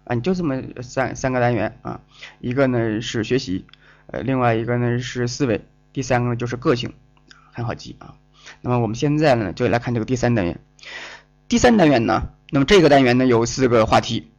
[0.07, 2.01] 啊，你就这么三三个单元啊，
[2.38, 3.66] 一个呢是学习，
[4.07, 6.92] 呃，另外一个呢是思维，第三个呢就是个性，
[7.53, 8.14] 很好记啊。
[8.61, 10.61] 那么我们现在呢就来看这个第三单元。
[11.49, 14.31] 第三单元呢，那么这个单元呢有四个话题，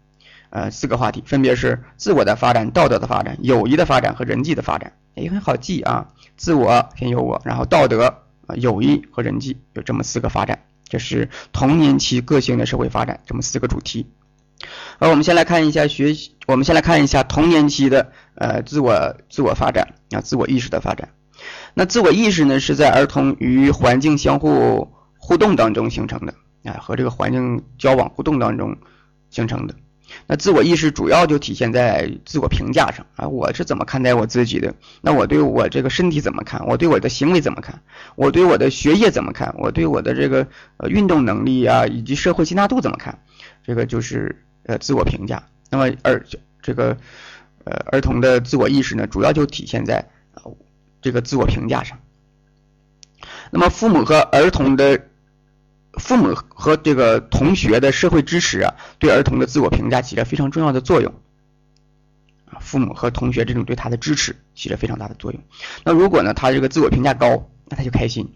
[0.51, 6.13] 呃，四个话题分别是自我的发展、道德的发展、友谊的发展和人际的发展，也很好记啊。
[6.37, 14.05] 自我先有我，然后道德啊、友谊和人际有这么四个发展，这是童年期个性的社会发展这么四个主题。
[14.99, 21.09] 呃，我们先来看一下学习，我们先来看一下童年期的呃自我自我发展啊，自我意识的发展。
[21.75, 28.75] 那自我意识呢，是在儿童与环境相互互动当中形成的啊，和这个环境交往互动当中
[29.29, 29.75] 形成的。
[30.25, 34.73] 那自我意识主要就体现在自我评价上啊，我是怎么看待我自己的？
[35.01, 36.65] 那我对我这个身体怎么看？
[36.65, 37.79] 我对我的行为怎么看？
[38.15, 39.53] 我对我的学业怎么看？
[39.59, 43.19] 我对我的这个呃运动能力啊，以及社会接纳度怎么看？
[43.63, 44.35] 这个就是。
[44.67, 45.41] 呃，自我评价。
[45.69, 46.23] 那么儿
[46.61, 46.95] 这个
[47.63, 49.97] 呃儿童的自我意识呢，主要就体现在
[50.33, 50.43] 啊
[51.01, 51.97] 这个自我评价上。
[53.49, 55.07] 那么父母和儿童的
[55.93, 61.13] 父母和这个同学的社会支持啊，对儿童的自我评价起着非常重要的作用。
[62.45, 65.41] 啊，父母和同学这种对他的支持起着非常大的作用。
[65.83, 68.33] 那如果呢，他这个自我评价高，那他就开心。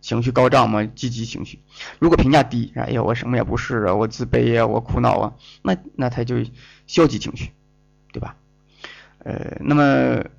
[0.00, 1.60] 情绪高涨嘛，积极情绪。
[1.98, 5.32] 如果评价低，哎呀，我什么也不是啊，我自卑啊，我苦恼啊，
[5.62, 6.36] 那那他就
[6.86, 7.50] 消极情绪，
[8.12, 8.36] 对吧？
[9.24, 9.82] 呃，那么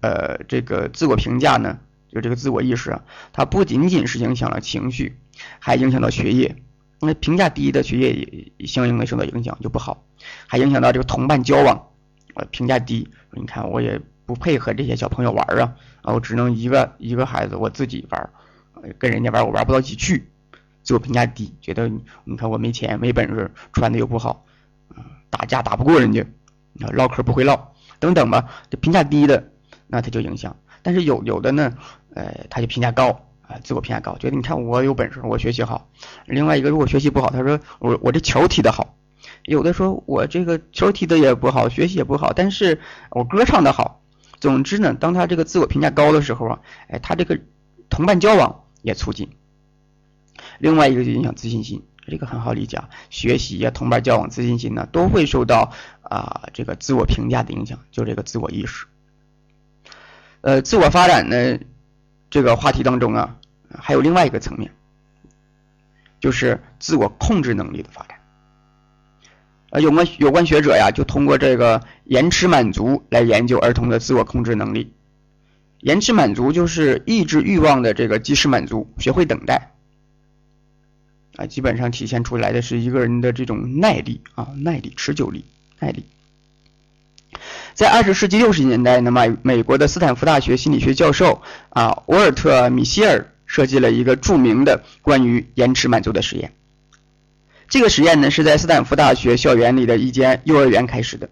[0.01, 5.17] 呃，这个自我评价呢，就这个自我意识啊，它不仅仅是影响了情绪，
[5.59, 6.55] 还影响到学业。
[7.01, 10.03] 那评价低的学业也相应的受到影响，就不好，
[10.47, 11.87] 还影响到这个同伴交往。
[12.35, 18.29] 呃，评价低，你看我也不配合这些小朋友玩啊，啊，我只能一个一个孩子我自己玩。
[18.97, 20.29] 跟人家玩我玩不到一起去，
[20.83, 21.89] 自我评价低，觉得
[22.23, 24.45] 你看我没钱没本事，穿的又不好，
[25.29, 26.25] 打架打不过人家，
[26.93, 29.51] 唠嗑不会唠，等等吧，这评价低的，
[29.87, 30.55] 那他就影响。
[30.81, 31.73] 但是有有的呢，
[32.13, 33.09] 呃，他就评价高
[33.41, 35.89] 啊，自我评价高，觉得你看我有本事，我学习好。
[36.25, 38.95] 另外一个如果学习不好，他说我我这球踢得好，
[39.43, 44.01] 有的说我这个球踢的也不好，学习也不好，但是我歌唱的好，
[44.39, 47.37] 总之呢，当他这个自我评价高的时候啊，哎，他这个
[47.89, 49.29] 同伴交往也促进。
[50.57, 58.85] 另外一个就影响自信心，这个很好理解啊，学习呀、同伴交往、自信心呢，都会受到啊这个自我评价的影响，就这个自我意识。
[60.41, 61.59] 呃，自我发展呢，
[62.29, 63.35] 这个话题当中啊，
[63.69, 64.71] 还有另外一个层面，
[66.19, 68.17] 就是自我控制能力的发展。
[69.71, 74.93] 呃，有关有关学者呀，就通过这个延迟满足来研究儿童的自我控制能力。
[75.79, 79.71] 延迟满足就是抑制欲望的这个及时满足，学会等待。
[81.35, 85.45] 啊，基本上体现出来的是一个人的这种耐力啊，耐力、持久力、
[85.79, 86.03] 耐力。
[87.73, 96.51] 在二十世纪六十年代，那么美国的斯坦福大学心理学教授啊，沃尔特·米歇尔设计了一个著名的关于延迟满足的实验。
[97.69, 101.29] 这个实验呢，是在斯坦福大学校园里的一间幼儿园开始的。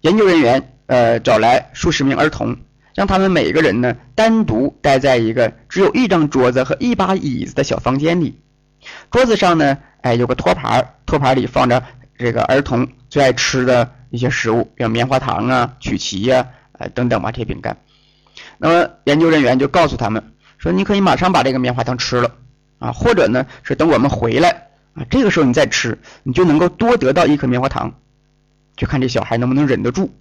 [0.00, 2.56] 研究人员呃找来数十名儿童，
[2.94, 8.40] 让他们每个人呢单独待在一个只有一张桌子和一把椅子的小房间里。
[9.10, 11.82] 桌子上呢，哎有个托盘，托盘里放着
[12.18, 17.76] 这个儿童最爱吃的一些食物，比如棉花糖啊、曲奇呀、呃等等吧这些饼干。
[18.56, 22.34] 那么研究人员就告诉他们说：“你可以马上把这个棉花糖吃了。”
[22.78, 27.92] 啊，或者呢是等我们回来啊，这个时候你再吃，你就能够多得到一颗棉花糖，
[28.76, 30.14] 就看这小孩能不能忍得住。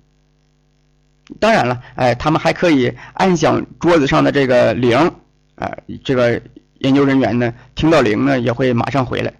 [1.40, 4.98] 当然了，哎，他们还可以按响桌子上的这个铃，
[5.56, 6.42] 啊，这个
[6.80, 9.34] 研究人员呢听到铃呢也会马上回来。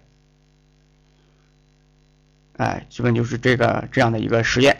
[2.56, 4.76] 哎，基本就是这个这样的一个实验，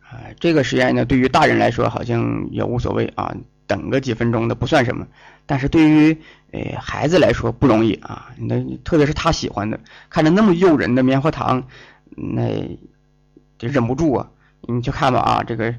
[0.00, 3.34] 哎，这个实验呢对于大人来说好像也无所谓啊。
[3.68, 5.04] 等个几分钟的不算什么，
[5.44, 6.16] 但是对于
[6.52, 8.30] 诶孩子来说不容易啊。
[8.38, 11.64] 那特别是他喜欢的，看着那么诱人的棉花糖，
[12.14, 12.48] 那
[13.58, 14.30] 就忍不住啊。
[14.66, 15.74] 你去看吧啊，这个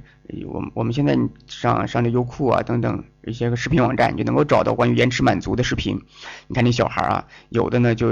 [0.45, 6.02] 我我们现在上上这优酷啊等等一些个视频网站，你就能够找到关于延迟满足的视频。
[6.47, 8.10] 你看那小孩啊，有的呢就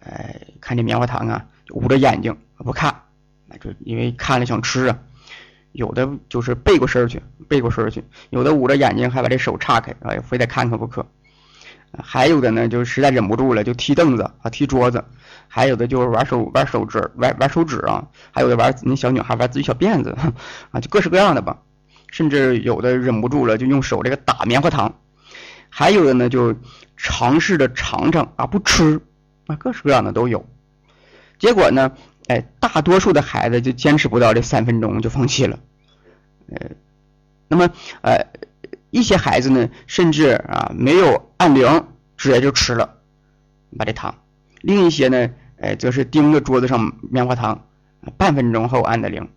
[0.00, 2.94] 呃看这棉花糖啊，捂着眼睛不看，
[3.46, 4.98] 那就因为看了想吃啊。
[5.72, 8.00] 有的就是背过身去，背过身去；
[8.30, 11.04] 有的捂着眼睛，还把这手岔开，哎，非得看看不可。
[12.00, 15.00] 还有的呢，就实在忍不住了，就踢凳子啊，踢桌子；
[15.48, 20.16] 还有的就是玩手玩手指，玩玩手指啊；还有的玩那小女孩玩自己小辫子
[20.70, 21.58] 啊，就各式各样的吧。
[22.10, 24.88] 甚至有的忍不住了，就用手这个打棉花糖；
[25.68, 26.54] 还有的呢，就
[26.96, 29.00] 尝试着尝尝啊，不吃
[29.46, 30.44] 啊，各式各样的都有。
[31.38, 31.92] 结果呢？
[32.26, 35.58] 哎，大多数的孩子就坚持不到这三分钟就放弃了，
[36.48, 36.70] 呃，
[37.48, 37.68] 那么
[38.00, 38.28] 呃
[38.88, 41.84] 一些孩子呢，甚至啊没有按铃，
[42.16, 42.96] 直接就吃了，
[43.76, 44.14] 把这糖；
[44.64, 47.66] 另一些呢，哎则是盯着桌子上棉花糖，
[48.16, 49.28] 半分钟后按的铃。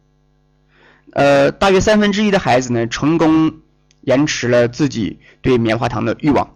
[1.11, 3.53] 呃，大约三分之一的孩子呢，成功
[4.01, 6.55] 延迟了自己对棉花糖的欲望。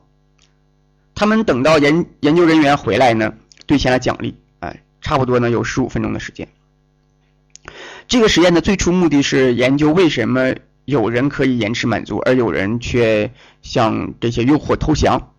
[1.13, 3.33] 他们等到研研究人员回来呢，
[3.65, 4.35] 兑现了奖励。
[5.01, 6.47] 差不多呢，有十五分钟的时间。
[8.07, 10.53] 这个实验的最初目的是研究为什么
[10.85, 13.31] 有人可以延迟满足，而有人却
[13.63, 15.33] 向这些诱惑投降。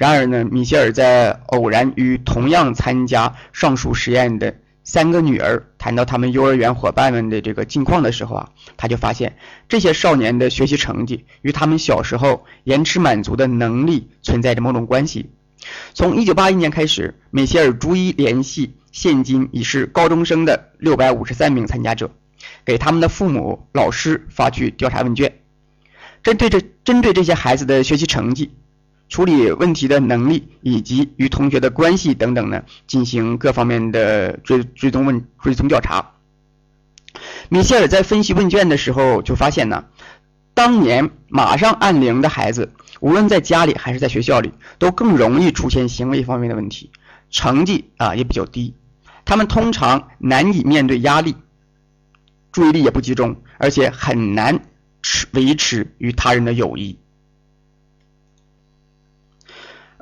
[0.00, 9.36] 然而呢，米歇尔在偶然与同样参加上述实验的三个女儿谈到他们幼儿园伙伴们的这个近况的时候啊，他就发现
[9.68, 15.28] 这些少年的学习成绩与他们小时候延迟满足的能力存在着某种关系。
[15.92, 22.10] 从1981年开始，米歇尔逐一联系现今已是高中生的653名参加者，
[22.64, 25.40] 给他们的父母、老师发去调查问卷，
[26.22, 28.50] 针对这针对这些孩子的学习成绩、
[29.10, 36.12] 处理问题的能力以及与同学的关系等等呢，进行各方面的追追踪问追踪调查。
[37.50, 39.84] 米歇尔在分析问卷的时候就发现呢，
[40.54, 42.72] 当年马上按铃的孩子。
[43.00, 46.90] 无论在家里还是在学校里，都更容易出现行为方面的问题，
[47.30, 48.74] 成绩啊也比较低。
[49.24, 51.34] 他们通常难以面对压力，
[52.52, 54.60] 注意力也不集中，而且很难
[55.00, 56.98] 持维持与他人的友谊。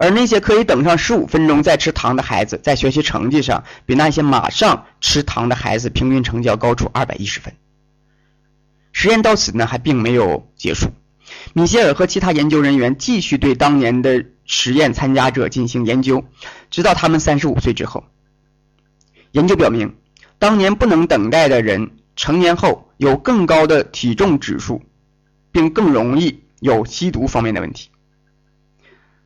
[0.00, 7.52] 而那些可以等上十五分钟再吃糖的孩子，在学习成绩上比那些马上吃糖的孩子平均成绩要高出二百一十分。
[8.92, 10.90] 实验到此呢，还并没有结束。
[11.52, 16.24] 米歇尔和其他研究人员继续对当年的实验参加者进行研究，
[16.70, 18.04] 直到他们三十五岁之后。
[19.32, 19.94] 研究表明，
[20.38, 24.82] 当年不能等待的人成年后有更高的体重指数，
[25.52, 27.90] 并更容易有吸毒方面的问题。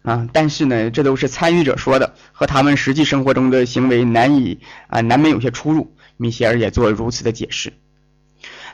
[0.02, 5.94] 啊，但是呢，这都是参与者说的，和他们实际生活中的行为难以啊，难免有些出入。
[6.16, 7.72] 米歇尔也做如此的解释。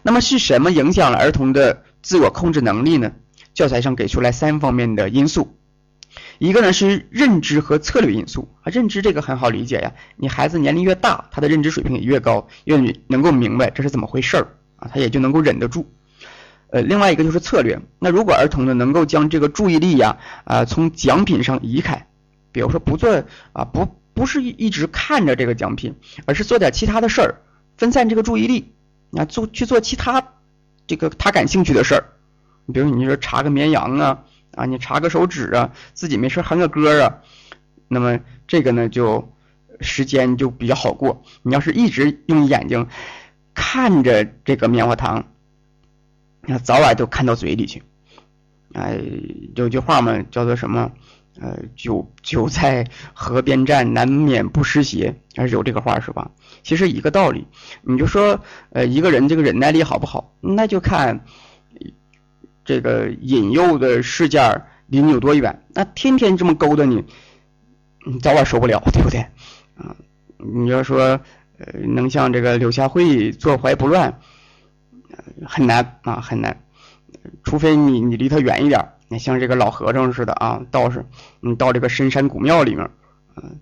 [0.03, 3.13] 那么是什么影响了儿童的自我控制能力呢？
[3.55, 5.57] 教材上给出来三方面的因素，
[6.39, 12.77] 一个呢是认知和策略因素啊，认知这个很好理解呀，你孩子年龄越大，他的认知水平也越高，越
[13.09, 15.91] 能够明白这是怎么回事儿啊，他也就能够忍得住。
[16.71, 22.07] 呃，另外一个就是策略，那如果儿童呢能够将这个注意力呀啊从奖品上移开，
[22.53, 25.95] 比如说不做啊不不是一直看着这个奖品，
[26.27, 27.37] 而是做点其他的事儿，
[27.79, 28.73] 分散这个注意力，
[29.17, 30.23] 啊做去做其他
[30.87, 32.05] 这个他感兴趣的事儿，
[32.71, 37.15] 比如你说查个绵羊啊啊你查个手指啊，自己没事哼个歌啊，
[37.89, 39.33] 那么这个呢就
[39.81, 41.23] 时间就比较好过。
[41.43, 42.89] 你要是一直用眼睛
[43.55, 45.25] 看着这个棉花糖。
[46.51, 47.83] 那早晚都看到嘴里去，
[48.73, 48.99] 哎，
[49.55, 50.91] 有句话嘛，叫做什么？
[51.41, 56.31] 呃，酒酒在河边站，难免不湿鞋，还是有这个话是吧？
[56.63, 57.47] 其实一个道理，
[57.83, 58.41] 你就说，
[58.71, 61.21] 呃，一个人这个忍耐力好不好，那就看
[62.65, 65.63] 这个引诱的事件离你有多远。
[65.75, 67.05] 那天天这么勾搭你，
[68.07, 69.21] 你早晚受不了，对不对？
[69.77, 69.95] 啊，
[70.39, 71.21] 你要说，
[71.59, 74.19] 呃，能像这个柳下惠坐怀不乱。
[75.47, 76.61] 很难啊，很难，
[77.45, 81.05] 除非你你离他远一点，你像这个老和尚似的啊，道士，
[81.41, 82.91] 你到这个深山古庙里面，
[83.37, 83.59] 嗯，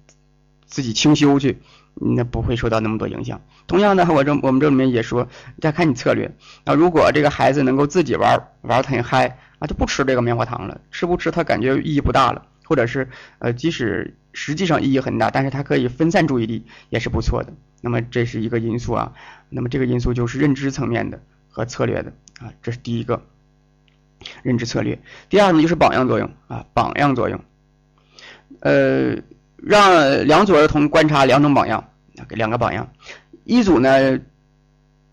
[0.66, 1.58] 自己清修去，
[1.94, 3.40] 那不会受到那么多影响。
[3.66, 5.28] 同样的，我这我们这里面也说，
[5.60, 6.34] 再看你策略
[6.64, 6.74] 啊。
[6.74, 17.52] 如果这个孩子能够自己玩玩的很嗨啊，就不吃这个棉花糖了，吃不吃他感觉意义不大了，或者是呃，即使实际上意义很大，但是他可以分散注意力，也是不错的。
[17.80, 19.12] 那么这是一个因素啊，
[19.48, 21.20] 那么这个因素就是认知层面的。
[21.56, 23.22] 和策略的啊，这是第一个
[24.42, 25.00] 认知策略。
[25.30, 27.40] 第二呢，就是榜样作用啊，榜样作用。
[28.60, 29.16] 呃，
[29.56, 31.82] 让两组儿童观察两种榜样，
[32.28, 32.86] 给两个榜样。
[33.44, 34.20] 一组呢，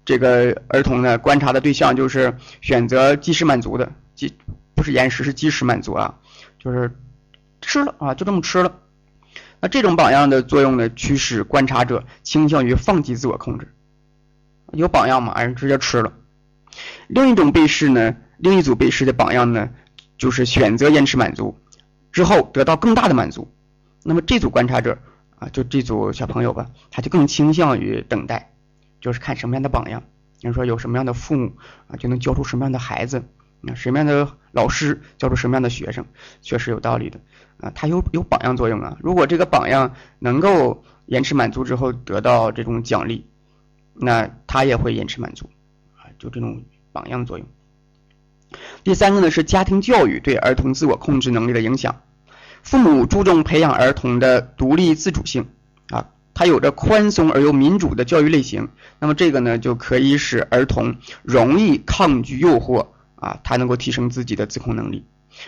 [0.03, 4.33] 这个儿童呢观察的对象就是选择即时满足的，即
[4.75, 6.19] 不是延时，是即时满足啊，
[6.59, 6.93] 就是
[7.61, 8.79] 吃了啊，就这么吃了。
[9.61, 13.73] 那这种榜样的作用呢，驱使观察者倾向于放弃自我控制。
[14.73, 16.11] 有榜样嘛，人直接吃了。
[17.07, 19.69] 另一种被试呢，另一组被试的榜样呢，
[20.17, 21.57] 就是选择延迟满足
[22.11, 23.53] 之后得到更大的满足。
[24.03, 24.97] 那么这组观察者
[25.37, 28.53] 啊，就这组小朋友吧，他就更倾向于等待，
[29.01, 30.03] 就是看什么样的榜样。
[30.41, 31.53] 比如说有什么样的父母
[31.87, 33.23] 啊，就能教出什么样的孩子，
[33.61, 36.05] 那什么样的老师教出什么样的学生，
[36.41, 37.19] 确实有道理的
[37.61, 37.71] 啊。
[37.73, 38.97] 他有有榜样作用啊。
[38.99, 43.25] 如果这个榜样能够延迟满足之后得到这种奖励，
[43.93, 45.49] 那他也会延迟满足，
[46.23, 46.63] 就这种。
[46.95, 47.47] 榜样作用。
[48.83, 52.03] 第三个呢是家庭教育对儿童自我控制能力的影响。
[52.61, 55.47] 父母注重培养儿童的独立自主性
[55.89, 58.69] 啊，他有着宽松而又民主的教育类型。
[58.99, 65.03] 那么这个呢就可以使儿童容易抗拒诱惑啊，他能够提升自己的自控能力。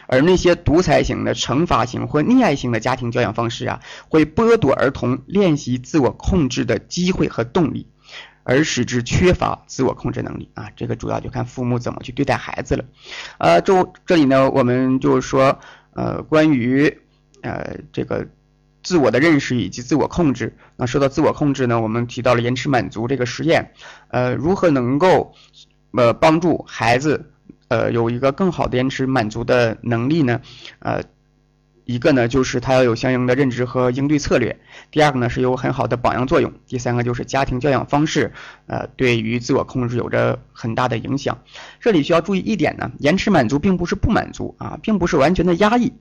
[0.08, 7.86] 而那些独裁型的、惩罚型或溺爱型的家庭教养方式啊，会剥夺儿童练习自我控制的机会和动力。
[8.46, 12.86] 而使之缺乏自我控制能力啊，这个主要就看父母怎么去对待孩子了。
[13.40, 15.60] 呃，就这里呢，我们就是说，
[15.94, 17.00] 呃，关于
[17.42, 18.28] 呃这个
[18.84, 20.56] 自我的认识以及自我控制。
[20.78, 23.74] 那说到自我控制呢，我们提到了延迟满足这个实验，
[24.10, 25.34] 呃，如何能够
[25.92, 27.32] 呃帮助孩子
[27.68, 30.40] 呃有一个更好的延迟满足的能力呢？
[30.80, 31.04] 呃。
[31.86, 34.56] 一个呢，就是他要有相应的认知和应对策略；
[34.90, 38.34] 第二个呢，是有很好的榜样作用；第三个就是家庭教养方式，
[38.66, 41.38] 呃，对于自我控制有着很大的影响。
[41.80, 45.94] 这里需要注意一点呢，延迟满足并不是不满足啊，并不是完全的压抑，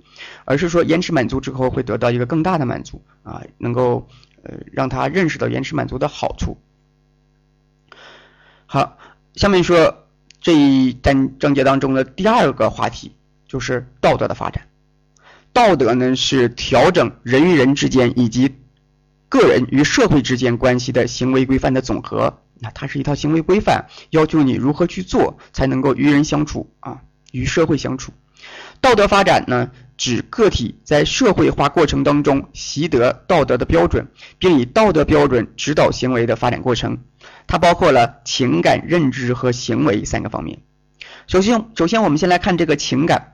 [0.47, 4.09] 而是说延迟满足之后会得到一个更大的满足啊，能够
[4.43, 6.57] 呃让他认识到延迟满足的好处。
[8.65, 8.97] 好，
[9.35, 10.07] 下面说
[10.41, 13.15] 这一章章节当中的第二个话题
[13.47, 14.67] 就是道德的发展。
[15.55, 18.57] 道德呢是调整人与人之间以及
[19.29, 22.41] 个人与社会之间关系的行为规范的总和。
[22.61, 28.13] 那它是一套行为规范，要求你如何去做才能够与人相处啊，与社会相处。
[28.81, 36.99] 道德发展呢，指个体在社会化过程当中习得道德的标准，并以道德标准指导行为的发展过程。
[37.47, 40.59] 它包括了情感、认知和行为三个方面。
[41.29, 43.34] 首先，首先我们先来看这个情感。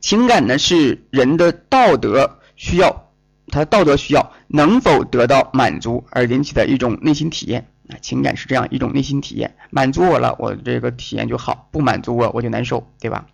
[0.00, 3.10] 情感呢是人的道德需要，
[3.48, 13.26] 他道德需要能否得到满足而引起的一种内心体验啊，情感是这样一种内心体验，满足我了，我这个体验就好；不满足我，我就难受，对吧？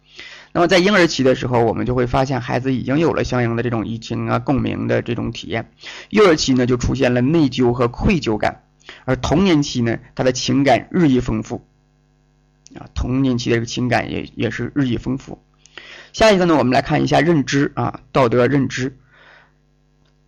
[0.52, 5.70] 那么在婴儿期的时候，我们就会发现孩子已经有了相应的这种移情啊、共鸣的这种体验。
[6.08, 8.62] 幼儿期呢就出现了内疚和愧疚感，
[9.04, 11.64] 而童年期呢，他的情感日益丰富。
[12.74, 15.42] 啊，童年期的这个情感也也是日益丰富。
[16.16, 18.96] 下一个呢，我们来看一下认知啊，道德认知，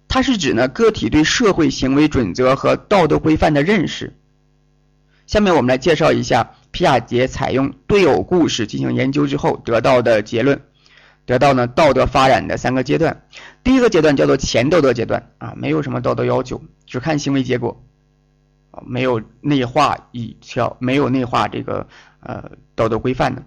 [0.07, 4.13] 它是指呢个体对社会行为准则和道德规范的认识。
[5.27, 10.61] 下面我们来介绍一下皮亚杰采用对偶故事进行研究之后得到的结论，
[11.25, 13.23] 得到呢道德发展的三个阶段。
[13.65, 17.83] 第一个阶段叫做前道德阶段啊，没有什么道德要求，只看行为结果，
[18.73, 21.89] 啊，没有内化一条，没有内化这个
[22.21, 23.43] 呃道德规范的。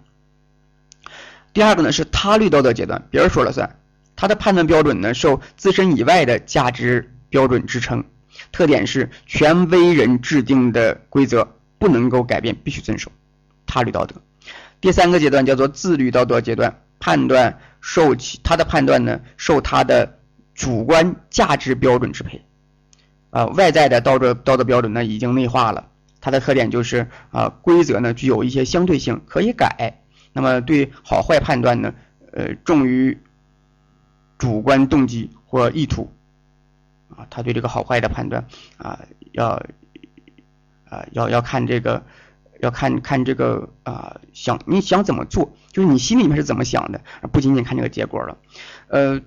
[1.54, 3.78] 第二个呢是他律道德阶段，别人说了算，
[4.16, 8.04] 他的判断标准呢受自身以外的价值标准支撑，
[8.52, 13.12] 特点是权威人制定的规则不能够改变，必须遵守，
[13.66, 14.16] 他律道德。
[14.80, 20.18] 第三个阶段叫做自律道德阶段，判断受其他的判断呢受他的
[20.56, 22.42] 主观价值标准支配，
[23.30, 25.90] 啊，外在的道德道德标准呢已经内化了，
[26.22, 30.01] 它的特点就是啊规则呢具有一些相对性，可以改。
[30.34, 31.94] 那么对好坏判断呢，
[32.32, 33.18] 呃，重于
[34.38, 36.10] 主观动机或意图，
[37.10, 38.46] 啊，他对这个好坏的判断
[38.78, 39.00] 啊，
[39.34, 39.50] 要
[40.90, 42.02] 啊要要看这个，
[42.62, 47.02] 要看看这个啊，想你想怎么做，就是你心里面是怎么想的，
[47.32, 48.38] 不仅仅看这个结果了。
[48.88, 49.22] 呃，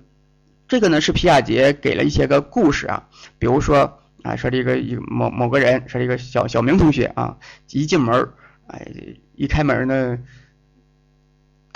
[0.67, 7.37] 这个呢是皮亚杰给了一些个故事啊，比如说啊，说这个一某某个人，说这个小小明同学啊，
[7.69, 8.27] 一进门，
[8.65, 8.87] 哎，
[9.35, 10.17] 一开门呢。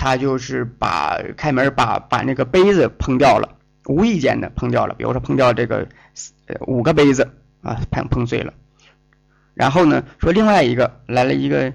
[0.02, 5.86] 他就是把开门把把那个杯子碰掉了，无意间的碰掉了，比如说碰掉这个
[6.48, 7.30] 呃五个杯子
[7.62, 8.54] 啊碰碰碎了，
[9.54, 11.74] 然后呢说另外一个来了一个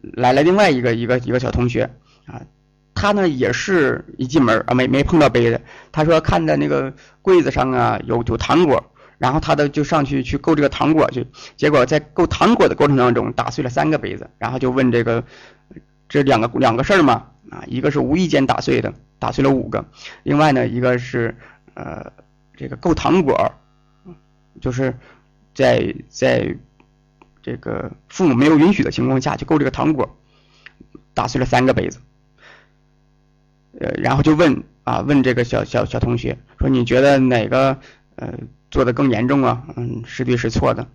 [0.00, 1.90] 来了另外一个一个一个小同学
[2.26, 2.40] 啊，
[2.94, 5.60] 他呢也是一进门啊没没碰到杯子，
[5.90, 11.26] 他说看在那个柜子上啊有有糖果，然后他的就上去去够这个糖果去，
[11.56, 15.24] 结果在够糖果的过程当中打碎了三个杯子，然后就问这个。
[16.08, 19.84] 这两个两个事儿嘛，啊，一个是无意间打碎的，打碎了五个；
[20.22, 21.34] 另外呢，一个是
[21.74, 22.12] 呃，
[22.56, 23.52] 这个够糖果，
[24.60, 24.94] 就是
[25.54, 26.56] 在在
[27.42, 30.16] 这个父母没有允许的情况下，就够这个糖果，
[31.14, 31.98] 打碎了三个杯子。
[33.80, 37.78] 呃，然后就问啊，问这个小小小同学说：“你觉得哪个
[38.16, 38.34] 呃
[38.70, 39.64] 做的更严重啊？
[39.76, 40.86] 嗯，是对是错的？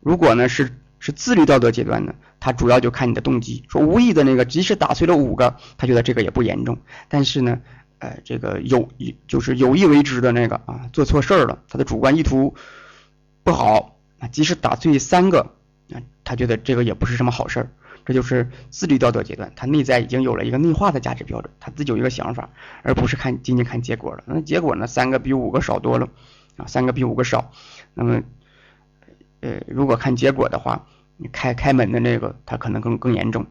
[0.00, 3.64] 如果呢是。”是自律道德阶段呢，他主要就看你的动机。
[3.68, 6.78] 说无意的那个，即使打碎了五个，他觉得这个也不严重。
[7.08, 7.60] 但是呢，
[7.98, 12.54] 呃，这个有意就是有意为之的那个啊，做错事儿了，他的主观意图
[13.42, 15.40] 不好啊，即使打碎三个
[15.92, 17.68] 啊，他觉得这个也不是什么好事儿。
[18.04, 22.48] 这就是自律道德阶段，他内在已经有了一个内化的价值标准，他自己有一个想法，
[22.84, 24.22] 而不是看仅仅看结果了。
[24.26, 26.08] 那结果呢，三个比五个少多了
[26.56, 27.50] 啊，三个比五个少，
[27.94, 28.22] 那么。
[29.42, 30.86] 呃，如果看结果的话，
[31.18, 33.44] 你开开门的那个，他可能更更严重。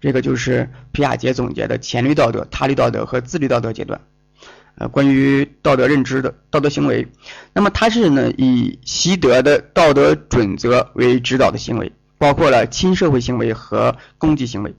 [0.00, 4.00] 这个就是皮亚杰总结的前律道德、他律道德和自律道德阶段。
[4.78, 7.08] 呃，关于道德认知的道德行为，
[7.54, 14.74] 那么它是呢以习得的道德准则为指导的行为，包括了亲社会行为和攻击行为。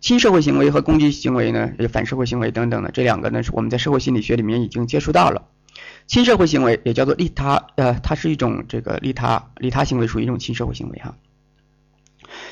[0.00, 5.42] 亲社会行为和攻击行为呢，反社会行为等等的这两个呢，是我们在社会心理学里面已经接触到了。
[6.06, 11.16] 亲社会行为也叫做利他，呃，它是一种这个利他，利他行为属于一种亲社会行为哈。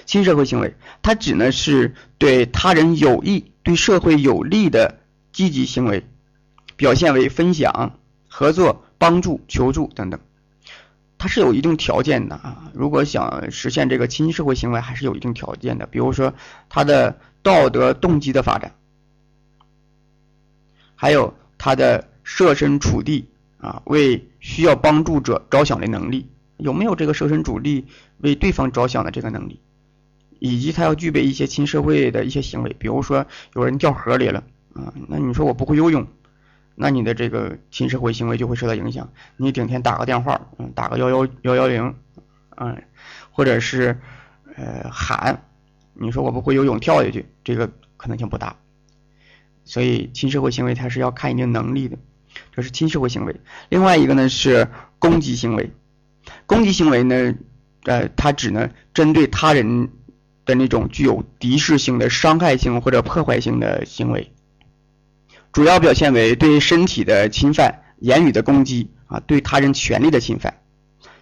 [0.07, 4.99] 亲社会行为，它指的是对他人有益、对社会有利的
[5.33, 6.05] 积极行为，
[6.75, 7.97] 表现为分享、
[8.29, 10.19] 合作、帮助、求助等等。
[11.17, 16.35] 它是有一定条件的啊，如果想实现这个亲社会行为，还是有一定条件的，比如说
[16.69, 18.75] 他的道德动机的发展，
[20.97, 23.29] 还有他的设身处地。
[23.65, 27.87] 啊，为需要帮助者着想的能力，有没有这个设身处地
[28.19, 29.59] 为对方着想的这个能力，
[30.39, 34.45] 以及他要具备一些亲社会的一些行为，比如说有人掉河里了
[34.75, 36.07] 啊，那你说我不会游泳，
[36.75, 39.09] 那你的这个亲社会行为就会受到影响。
[39.39, 41.95] 你顶天打个电话，嗯，打个幺幺幺幺零，
[42.57, 42.83] 嗯，
[43.31, 43.99] 或者是
[44.57, 45.43] 呃喊，
[45.95, 48.57] 你说我不会游泳跳下去，这个可能性不大。
[49.65, 51.97] 所以亲社会行为它是要看一定能力的。
[52.55, 54.69] 这是亲社会行为，另外一个呢是
[54.99, 55.71] 攻击行为。
[56.47, 57.35] 攻击行为呢，
[57.85, 59.91] 呃，它指呢针对他人
[60.45, 64.33] 的那种具有敌视性的伤害性或者破坏性的行为，
[65.53, 70.61] 主要表现为对身体的侵犯、言语的攻击啊，对他人权利的侵犯。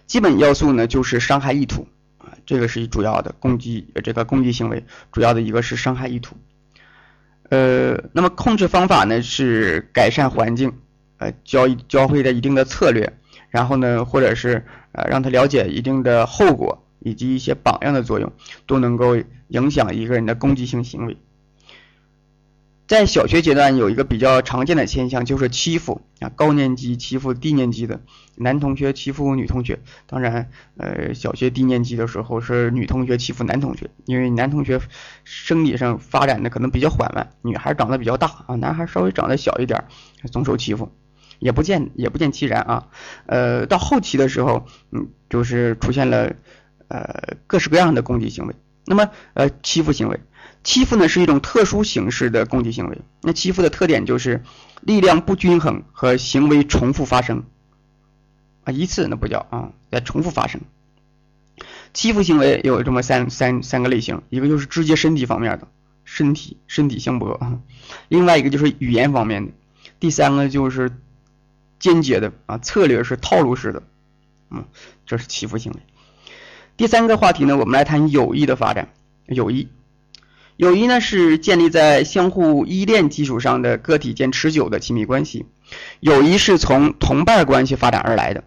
[0.07, 1.87] 基本要素呢就是伤害意图
[2.17, 6.35] 啊，这个是主要的攻击，这个攻击行为主要的一个是伤害意图。
[7.49, 10.73] 呃，那么控制方法呢是改善环境。
[11.23, 13.13] 呃，教教会的一定的策略，
[13.49, 18.33] 然后呢，或者是呃让他了解一定的后果，以及一些榜样的作用，
[18.67, 19.15] 都能够
[19.47, 21.15] 影响一个人的攻击性行为。
[22.85, 28.01] 在小学阶段有一个比较常见的现象，就是欺负啊，高年级欺负低年级的
[28.35, 29.79] 男同学欺负女同学。
[30.05, 34.81] 当然，呃，小学低年级的时候是女同学欺负男同学，因为男同学
[35.23, 39.85] 生理上发展的可能比较缓慢，女孩长得比较大啊，男孩稍微长得小一点，
[40.29, 40.91] 总受欺负，
[41.43, 42.87] 也不见也不见其然啊。
[43.27, 46.33] 呃，到后期的时候，嗯，就是出现了
[46.87, 50.19] 呃各式各样的攻击行为，那么呃欺负行为。
[50.63, 52.97] 欺负呢是一种特殊形式的攻击行为。
[53.21, 54.43] 那欺负的特点就是
[54.81, 57.43] 力量不均衡和行为重复发生
[58.63, 60.61] 啊，一次那不叫啊，在重复发生。
[61.93, 65.67] 欺负行为有这么三三三个类型，一个就是直接身体方面的，
[66.05, 67.59] 身体身体相搏啊；
[68.07, 69.51] 另外一个就是语言方面的；
[69.99, 70.89] 第三个就是
[71.83, 73.83] 间接的啊，策略是套路式的，
[74.49, 74.63] 嗯，
[75.05, 75.79] 这是欺负行为。
[76.77, 78.87] 第三个话题呢，我们来谈友谊的发展，
[79.25, 79.67] 友谊。
[80.55, 85.45] 友谊呢是建立在相互依恋基础上的个体间持久的亲密关系。
[85.99, 88.45] 友谊是从同伴关系发展而来的，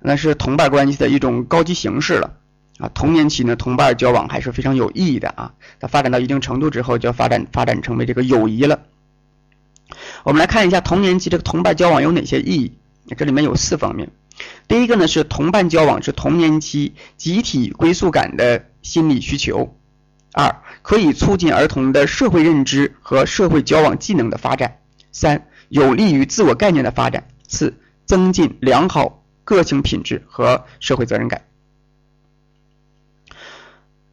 [0.00, 2.38] 那是同伴关系的一种高级形式了
[2.78, 2.88] 啊。
[2.94, 5.52] 童年期呢，同伴交往还是非常有意义的啊。
[5.78, 8.80] 它发展到一定程度之后，就要发展发展成为这个友谊了。
[10.22, 12.72] 我们来看一下童年期这个同伴交往有哪些意义？
[13.16, 14.10] 这里面有四方面。
[14.66, 19.76] 第一个呢是同伴交往是童年期集体归属感的心理需求。
[20.32, 24.78] 二可以促进儿童的社会认知和社会交往技能的发展。
[25.12, 27.28] 三有利于自我概念的发展。
[27.46, 27.74] 四
[28.04, 31.42] 增进良好个性品质和社会责任感。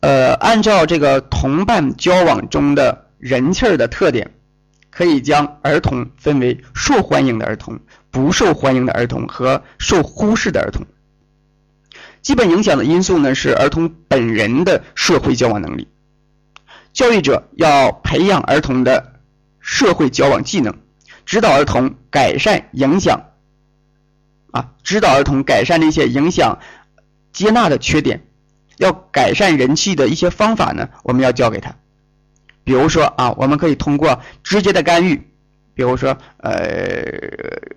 [0.02, 4.32] 呃，按照这个同伴交往中的人气儿的特点，
[4.92, 7.80] 可以将儿童分为受欢迎的儿童、
[8.12, 10.86] 不受欢迎的儿童和受忽视的儿童。
[12.22, 15.88] 基本影响的因素呢是儿童本人的社会交往能力。
[16.94, 19.14] 教育者要培养儿童的
[19.60, 20.76] 社会交往技能，
[21.26, 23.22] 指导儿童改善影响
[24.52, 26.60] 啊，指导儿童改善那些影响
[27.32, 28.28] 接纳的缺点，
[28.78, 31.74] 要改善人气的一些方法呢，我们要教给他。
[32.64, 35.16] 比如说啊，我们可以通过直接的干预，
[35.74, 37.04] 比如说呃，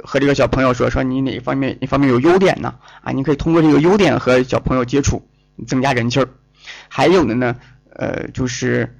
[0.05, 2.75] 和这个小朋友说说你哪方面哪方面有优点呢？
[3.03, 5.27] 啊，你可以通过这个优点和小朋友接触，
[5.67, 6.29] 增加人气儿。
[6.89, 7.57] 还有的呢，
[7.91, 8.97] 呃，就是。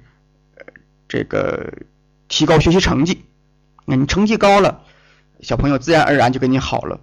[1.07, 1.71] 这个
[2.27, 3.25] 提高学习成绩，
[3.85, 4.81] 那你成绩高了，
[5.39, 6.99] 小朋友自然而然就跟你好了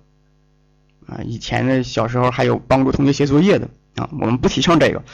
[1.06, 1.20] 啊。
[1.24, 5.04] 以前的小时候还有帮助同学写作业的啊，我们不提倡这个，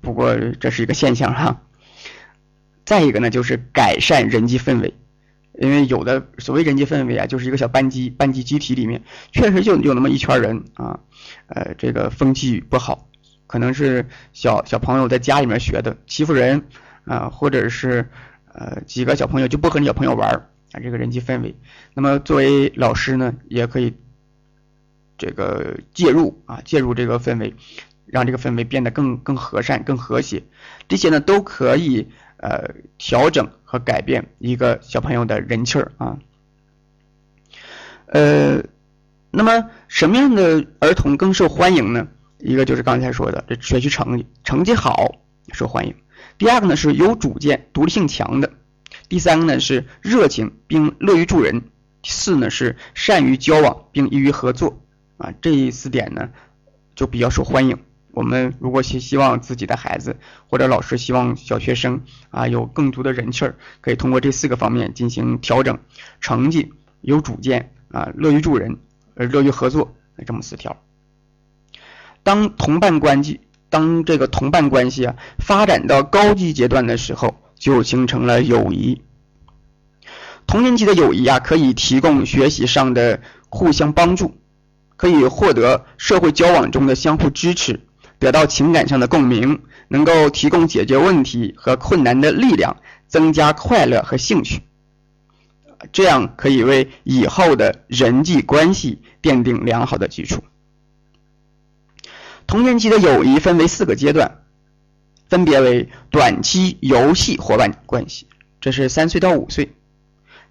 [0.00, 1.60] 不过这是一个现象哈。
[2.84, 4.94] 再一个呢，就是改善人际氛围，
[5.58, 9.02] 因为有的所谓人际氛围啊，就是一个小班级班级集体里面，
[9.32, 11.00] 确实就有那么一圈人啊，
[11.46, 13.08] 呃，这个风气不好，
[13.46, 16.62] 可能是小小朋友在家里面学的，欺负人。
[17.04, 18.08] 啊，或者是
[18.52, 20.30] 呃几个小朋友就不和你小朋友玩
[20.70, 21.52] 啊，这个人际氛围。
[21.94, 23.92] 那么作为老师呢，也可以
[25.18, 27.56] 这个介入啊，介入这个氛围，
[28.06, 30.44] 让这个氛围变得更更和善、更和谐。
[30.86, 32.06] 这些呢都可以
[32.42, 36.18] 呃调整和改变一个小朋友的人气儿啊。
[38.06, 38.62] 呃，
[39.30, 42.08] 那么什么样的儿童更受欢迎呢？
[42.38, 45.14] 一个就是刚才说的，这学习成绩成绩好
[45.52, 45.94] 受欢迎。
[46.36, 48.50] 第二个呢是有主见、独立性强的；
[49.08, 51.60] 第三个呢是热情并乐于助人；
[52.02, 54.82] 第四呢是善于交往并易于合作。
[55.16, 56.30] 啊，这四点呢
[56.96, 57.78] 就比较受欢迎。
[58.12, 60.16] 我们如果希希望自己的孩子
[60.48, 65.78] 或者老师希望小学生啊有更足的人气儿，可以通过这四个方面进行调整：
[66.20, 68.78] 成绩、有主见、啊乐于助人、
[69.14, 69.94] 呃乐于合作，
[70.26, 70.76] 这么四条。
[72.22, 73.40] 当同伴关系。
[73.72, 79.00] 当这个同伴关系啊发展到高级阶段的时候，就形成了友谊。
[80.46, 84.36] 童年期的友谊啊，可以提供学习上的互相帮助，
[84.98, 87.80] 可以获得社会交往中的相互支持，
[88.22, 92.76] 得到情感上的共鸣，能够提供解决问题和困难的力量，
[93.08, 94.62] 增加快乐和兴趣。
[95.90, 100.44] 这样可以为以后的人际关系奠定良好的基础。
[102.46, 104.44] 童年期的友谊分为四个阶段，
[105.28, 108.28] 分别为短期游戏伙伴关系，
[108.60, 109.66] 这是三岁到五岁；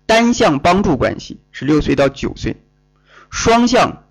[0.05, 2.57] 单向帮助关系是六岁到九岁；
[3.29, 4.03] 双向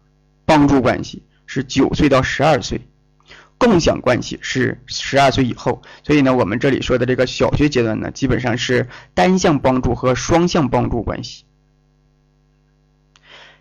[0.46, 2.78] 帮助关系是九岁到十二岁；
[3.60, 5.82] 共享关系是十二岁以后。
[6.02, 11.44] 所以呢，我们这里说的这个小学阶段呢，基本上是单向帮助和双向帮助关系。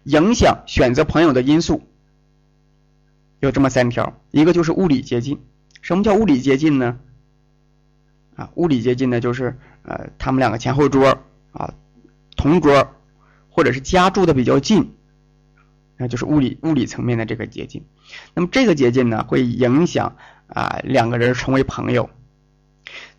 [0.04, 1.84] 影响选择朋友的因素。
[3.42, 5.40] 有这么三条，一个就是物理接近。
[5.82, 7.00] 什么叫物理接近呢？
[8.36, 11.18] 啊，物理接近呢，就是呃，他们两个前后桌
[11.52, 11.74] 啊，
[12.36, 12.96] 同桌，
[13.50, 14.94] 或者是家住的比较近，
[16.00, 17.84] 那就是物理物理层面的这个接近。
[18.34, 20.16] 那么这个接近呢，会影响
[20.48, 22.10] 啊两个人成为朋友。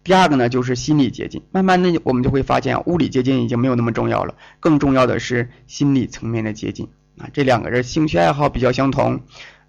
[0.02, 1.42] 第二个呢，就是心理接近。
[1.52, 7.28] 慢慢的，我们就会发现，物理接近已经没有那么重要了，更重要的是心理层面的接近啊。
[7.34, 9.20] 这两个人兴趣爱好比较相同，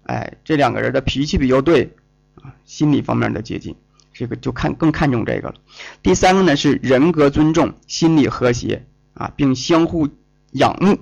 [0.04, 1.94] 哎，这两个人的脾气比较对
[2.36, 3.76] 啊，心理方面的接近。
[4.14, 5.54] 这个就看更看重这个了。
[6.02, 10.08] 第三个呢是人格尊重、心理和谐啊，并相互
[10.52, 10.98] 仰慕。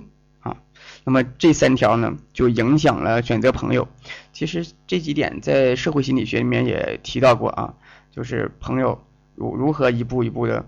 [1.03, 3.87] 那么这三条呢，就影响了选择朋友。
[4.33, 7.73] 其实这几点在社会心理学里面也提到过啊，
[8.11, 9.03] 就是朋友
[9.35, 10.65] 如如何一步一步的，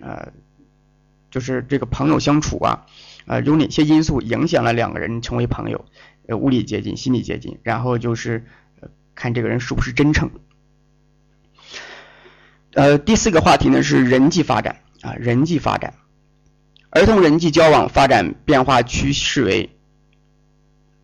[0.00, 0.32] 呃，
[1.30, 2.86] 就是这个朋友相处啊，
[3.26, 5.84] 呃，有哪些因素影响了两个人成为朋友？
[6.28, 8.46] 呃，物理接近、心理接近，然后就是
[9.14, 10.30] 看这个人是不是真诚。
[12.72, 15.94] 呃，第四个话题呢是人际发展啊，人际发展，
[16.96, 19.68] 儿童人际交往发展变化趋势为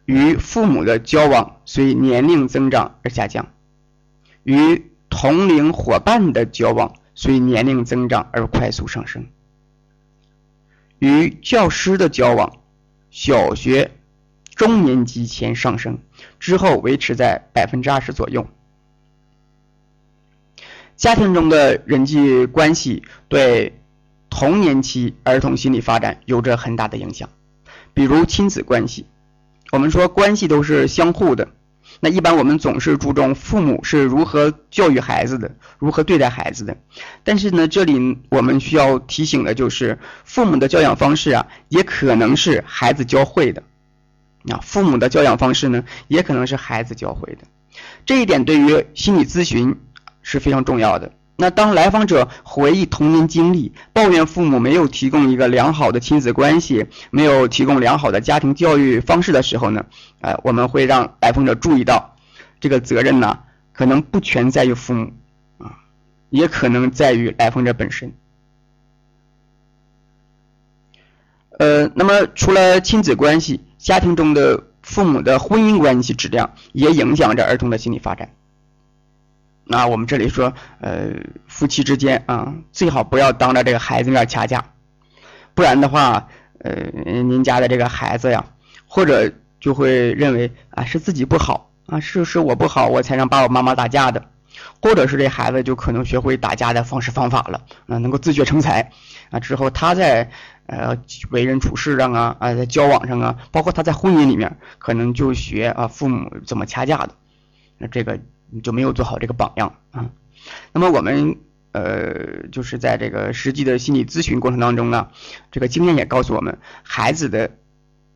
[0.06, 3.52] 与父母的交往随年龄增长而下降，
[4.42, 9.26] 与同龄伙伴的交往随年龄增长而快速上升，
[10.98, 12.60] 与教师的交往
[13.10, 13.90] 小学
[14.54, 15.98] 中年级前上升，
[16.40, 18.46] 之后维持在百分之二十左右。
[20.96, 23.78] 家庭中的人际关系对
[24.34, 27.28] 童年期儿童心理发展有着很大的影响，
[27.92, 29.04] 比如亲子关系。
[29.70, 31.48] 我们说关系都是相互的，
[32.00, 36.78] 那一般我们总是注重父母是如何教育孩子的，如何对待孩子的。
[37.22, 43.62] 但是呢，这里我们需要提醒的就是，父母的教养方式啊，也可能是孩子教会的。
[44.48, 47.42] 啊，父母的教养方式呢，也可能是孩子教会的。
[48.06, 49.78] 这一点对于心理咨询。
[50.24, 51.10] 是非常重要的。
[51.36, 59.84] 那当来访者回忆童年经历，抱怨父母没有提供一个良好的亲子关系，没有提供良好的家庭教育方式的时候呢，
[60.20, 62.16] 呃，我们会让来访者注意到，
[62.60, 63.40] 这个责任呢，
[63.72, 65.12] 可能不全在于父母，
[65.58, 65.74] 啊，
[66.30, 68.12] 也可能在于来访者本身。
[71.58, 78.30] 呃，那么除了亲子关系，家庭中的父母的婚姻关系质量也影响着儿童的心理发展。
[79.64, 81.10] 那我们这里说，呃，
[81.46, 84.64] 夫妻之间啊，最好不要当着这个孩子面掐架，
[85.54, 88.44] 不然的话，呃，您家的这个孩子呀，
[88.86, 94.26] 或者就会认为啊是自己不好啊，是是我不好，我才让爸爸妈妈打架的，
[94.82, 98.90] 或者是这孩子就可能学会打架的方式方法了啊，能够自学成才。
[99.30, 100.28] 啊，之后他在
[100.66, 100.98] 呃
[101.30, 107.14] 为人处事上啊啊，在交往上啊，包括他在婚姻里面，可能就学啊父母怎么掐架的，
[107.78, 108.18] 那这个。
[108.52, 110.10] 你就没有做好这个榜样啊。
[110.72, 111.36] 那么我们
[111.72, 115.08] 呃，就是在这个实际的心理咨询过程当中呢，
[115.50, 117.56] 这个经验也告诉我们，孩子的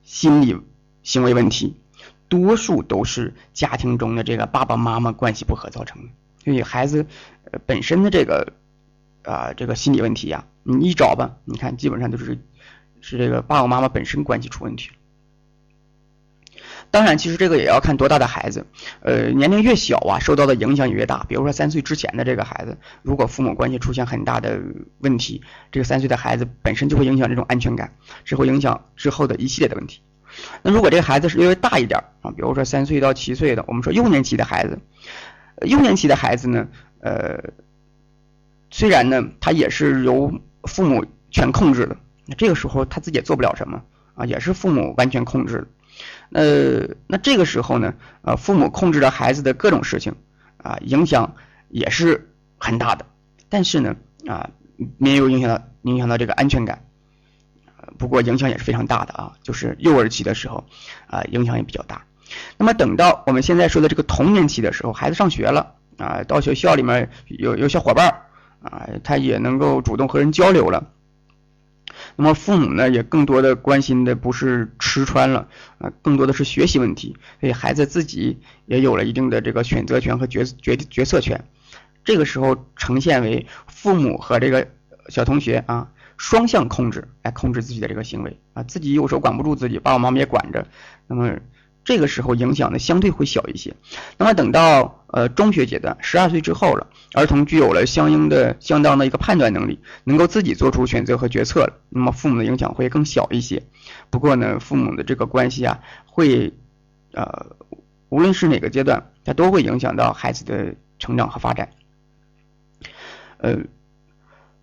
[0.02, 0.58] 心理
[1.02, 1.74] 行为问题，
[2.28, 6.08] 多数都是家庭中的这个爸爸妈妈关系不和造成的。
[6.44, 7.06] 所以孩子
[7.64, 8.52] 本身的这个
[9.22, 12.38] 啊这个心理问题呀，你一找吧，你看基本上都是
[13.00, 14.94] 是这个爸爸妈妈本身关系出问题了。
[16.96, 18.64] 当然，其实这个也要看多大的孩子，
[19.02, 21.26] 呃，年龄越小啊，受到的影响也越大。
[21.28, 24.58] 比如说三岁之前的这个孩子，如果父母关系出现很大的
[25.00, 27.92] 问题，这个三岁的孩子本身就会影响这种安全感，
[28.24, 30.00] 是会影响之后的一系列的问题。
[30.62, 34.78] 那如果这个孩子是略微大一点啊，比如说三岁到七岁的，我们说幼年期的孩子，
[35.66, 36.66] 幼年期的孩子呢，
[37.00, 37.38] 呃，
[38.70, 40.32] 虽然呢他也是由
[40.62, 41.94] 父母全控制的，
[42.24, 43.82] 那这个时候他自己也做不了什么
[44.14, 45.66] 啊，也是父母完全控制的。
[46.32, 50.14] 呃，那这个时候呢，呃，父母控制着孩子的各种事情，
[50.58, 51.34] 啊，影响
[51.68, 53.06] 也是很大的，
[53.48, 53.94] 但是呢，
[54.26, 54.50] 啊，
[54.98, 56.82] 没有影响到影响到这个安全感，
[57.96, 60.64] 不过影响也是非常大的啊，就是幼儿期的时候，
[61.06, 62.04] 啊，影响也比较大。
[62.58, 68.22] 那么等到我们现在说的这个童年期的时候，孩子上学了，啊，到学校里面有有小伙伴
[68.60, 70.90] 啊，他也能够主动和人交流了。
[72.16, 75.46] 那么父母呢，也更多的关心的不是吃穿了
[75.78, 81.44] 啊，更多的是学习问题，所以孩子自己也有了一定的这个选择权和决决决策权。
[82.04, 84.66] 这个时候呈现为父母和这个
[85.08, 90.66] 小同学啊双向控制来控制自己的这个行为啊，自己有时候管不住自己，爸爸妈妈也管着，
[91.06, 91.36] 那么。
[91.86, 93.76] 这个时候影响呢相对会小一些，
[94.18, 103.62] 那么等到呃中学阶段，十二岁之后了，儿童具有了相应的相当的一个判断能力，能够自己做出选择和决策了，那么父母的影响会更小一些。
[104.10, 106.52] 不过呢，父母的这个关系啊，会
[107.12, 107.46] 呃
[108.08, 111.70] 无论是哪个阶段，它都会影响到孩子的成长和发展。
[113.38, 113.58] 呃，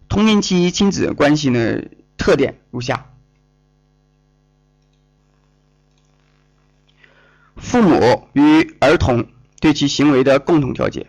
[0.10, 1.84] 童年期亲子关系呢
[2.18, 3.06] 特点如下：
[7.64, 9.26] 父母与儿童
[9.62, 11.08] 对其行为的共同调节，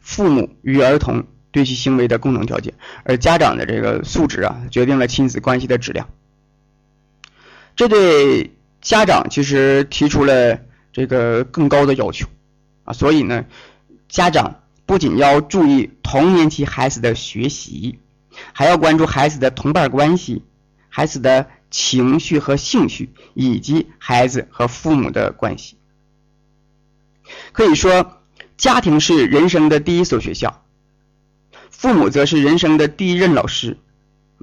[0.00, 2.72] 父母与儿童对其行为的共同调节，
[3.04, 6.08] 而家长的这个素质啊，决定了亲子关系的质量。
[7.76, 10.58] 这对家长其实提出了
[10.92, 12.26] 这个更高的要求
[12.84, 13.44] 啊，所以呢，
[14.08, 14.62] 家长。
[14.86, 18.00] 不仅要注意童年期孩子的学习，
[18.52, 20.44] 还要关注孩子的同伴关系、
[20.90, 25.76] 孩子的情绪和兴趣，以及孩子和父母的关系。
[27.50, 28.22] 可以说，
[28.56, 30.64] 家庭是人生的第一所学校，
[31.70, 33.76] 父母则是人生的第一任老师，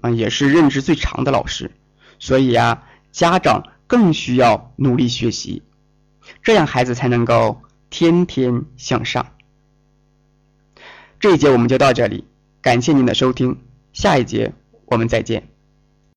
[0.02, 1.72] 啊，也是任职最长的老师。
[2.20, 5.64] 所以啊，家长更需要努力学习，
[6.44, 9.26] 这样孩子才能够天天向上。
[11.18, 12.26] 这一节我们就到这里，
[12.62, 13.58] 感谢您的收听，
[13.94, 14.54] 下一节
[14.86, 15.51] 我们再见。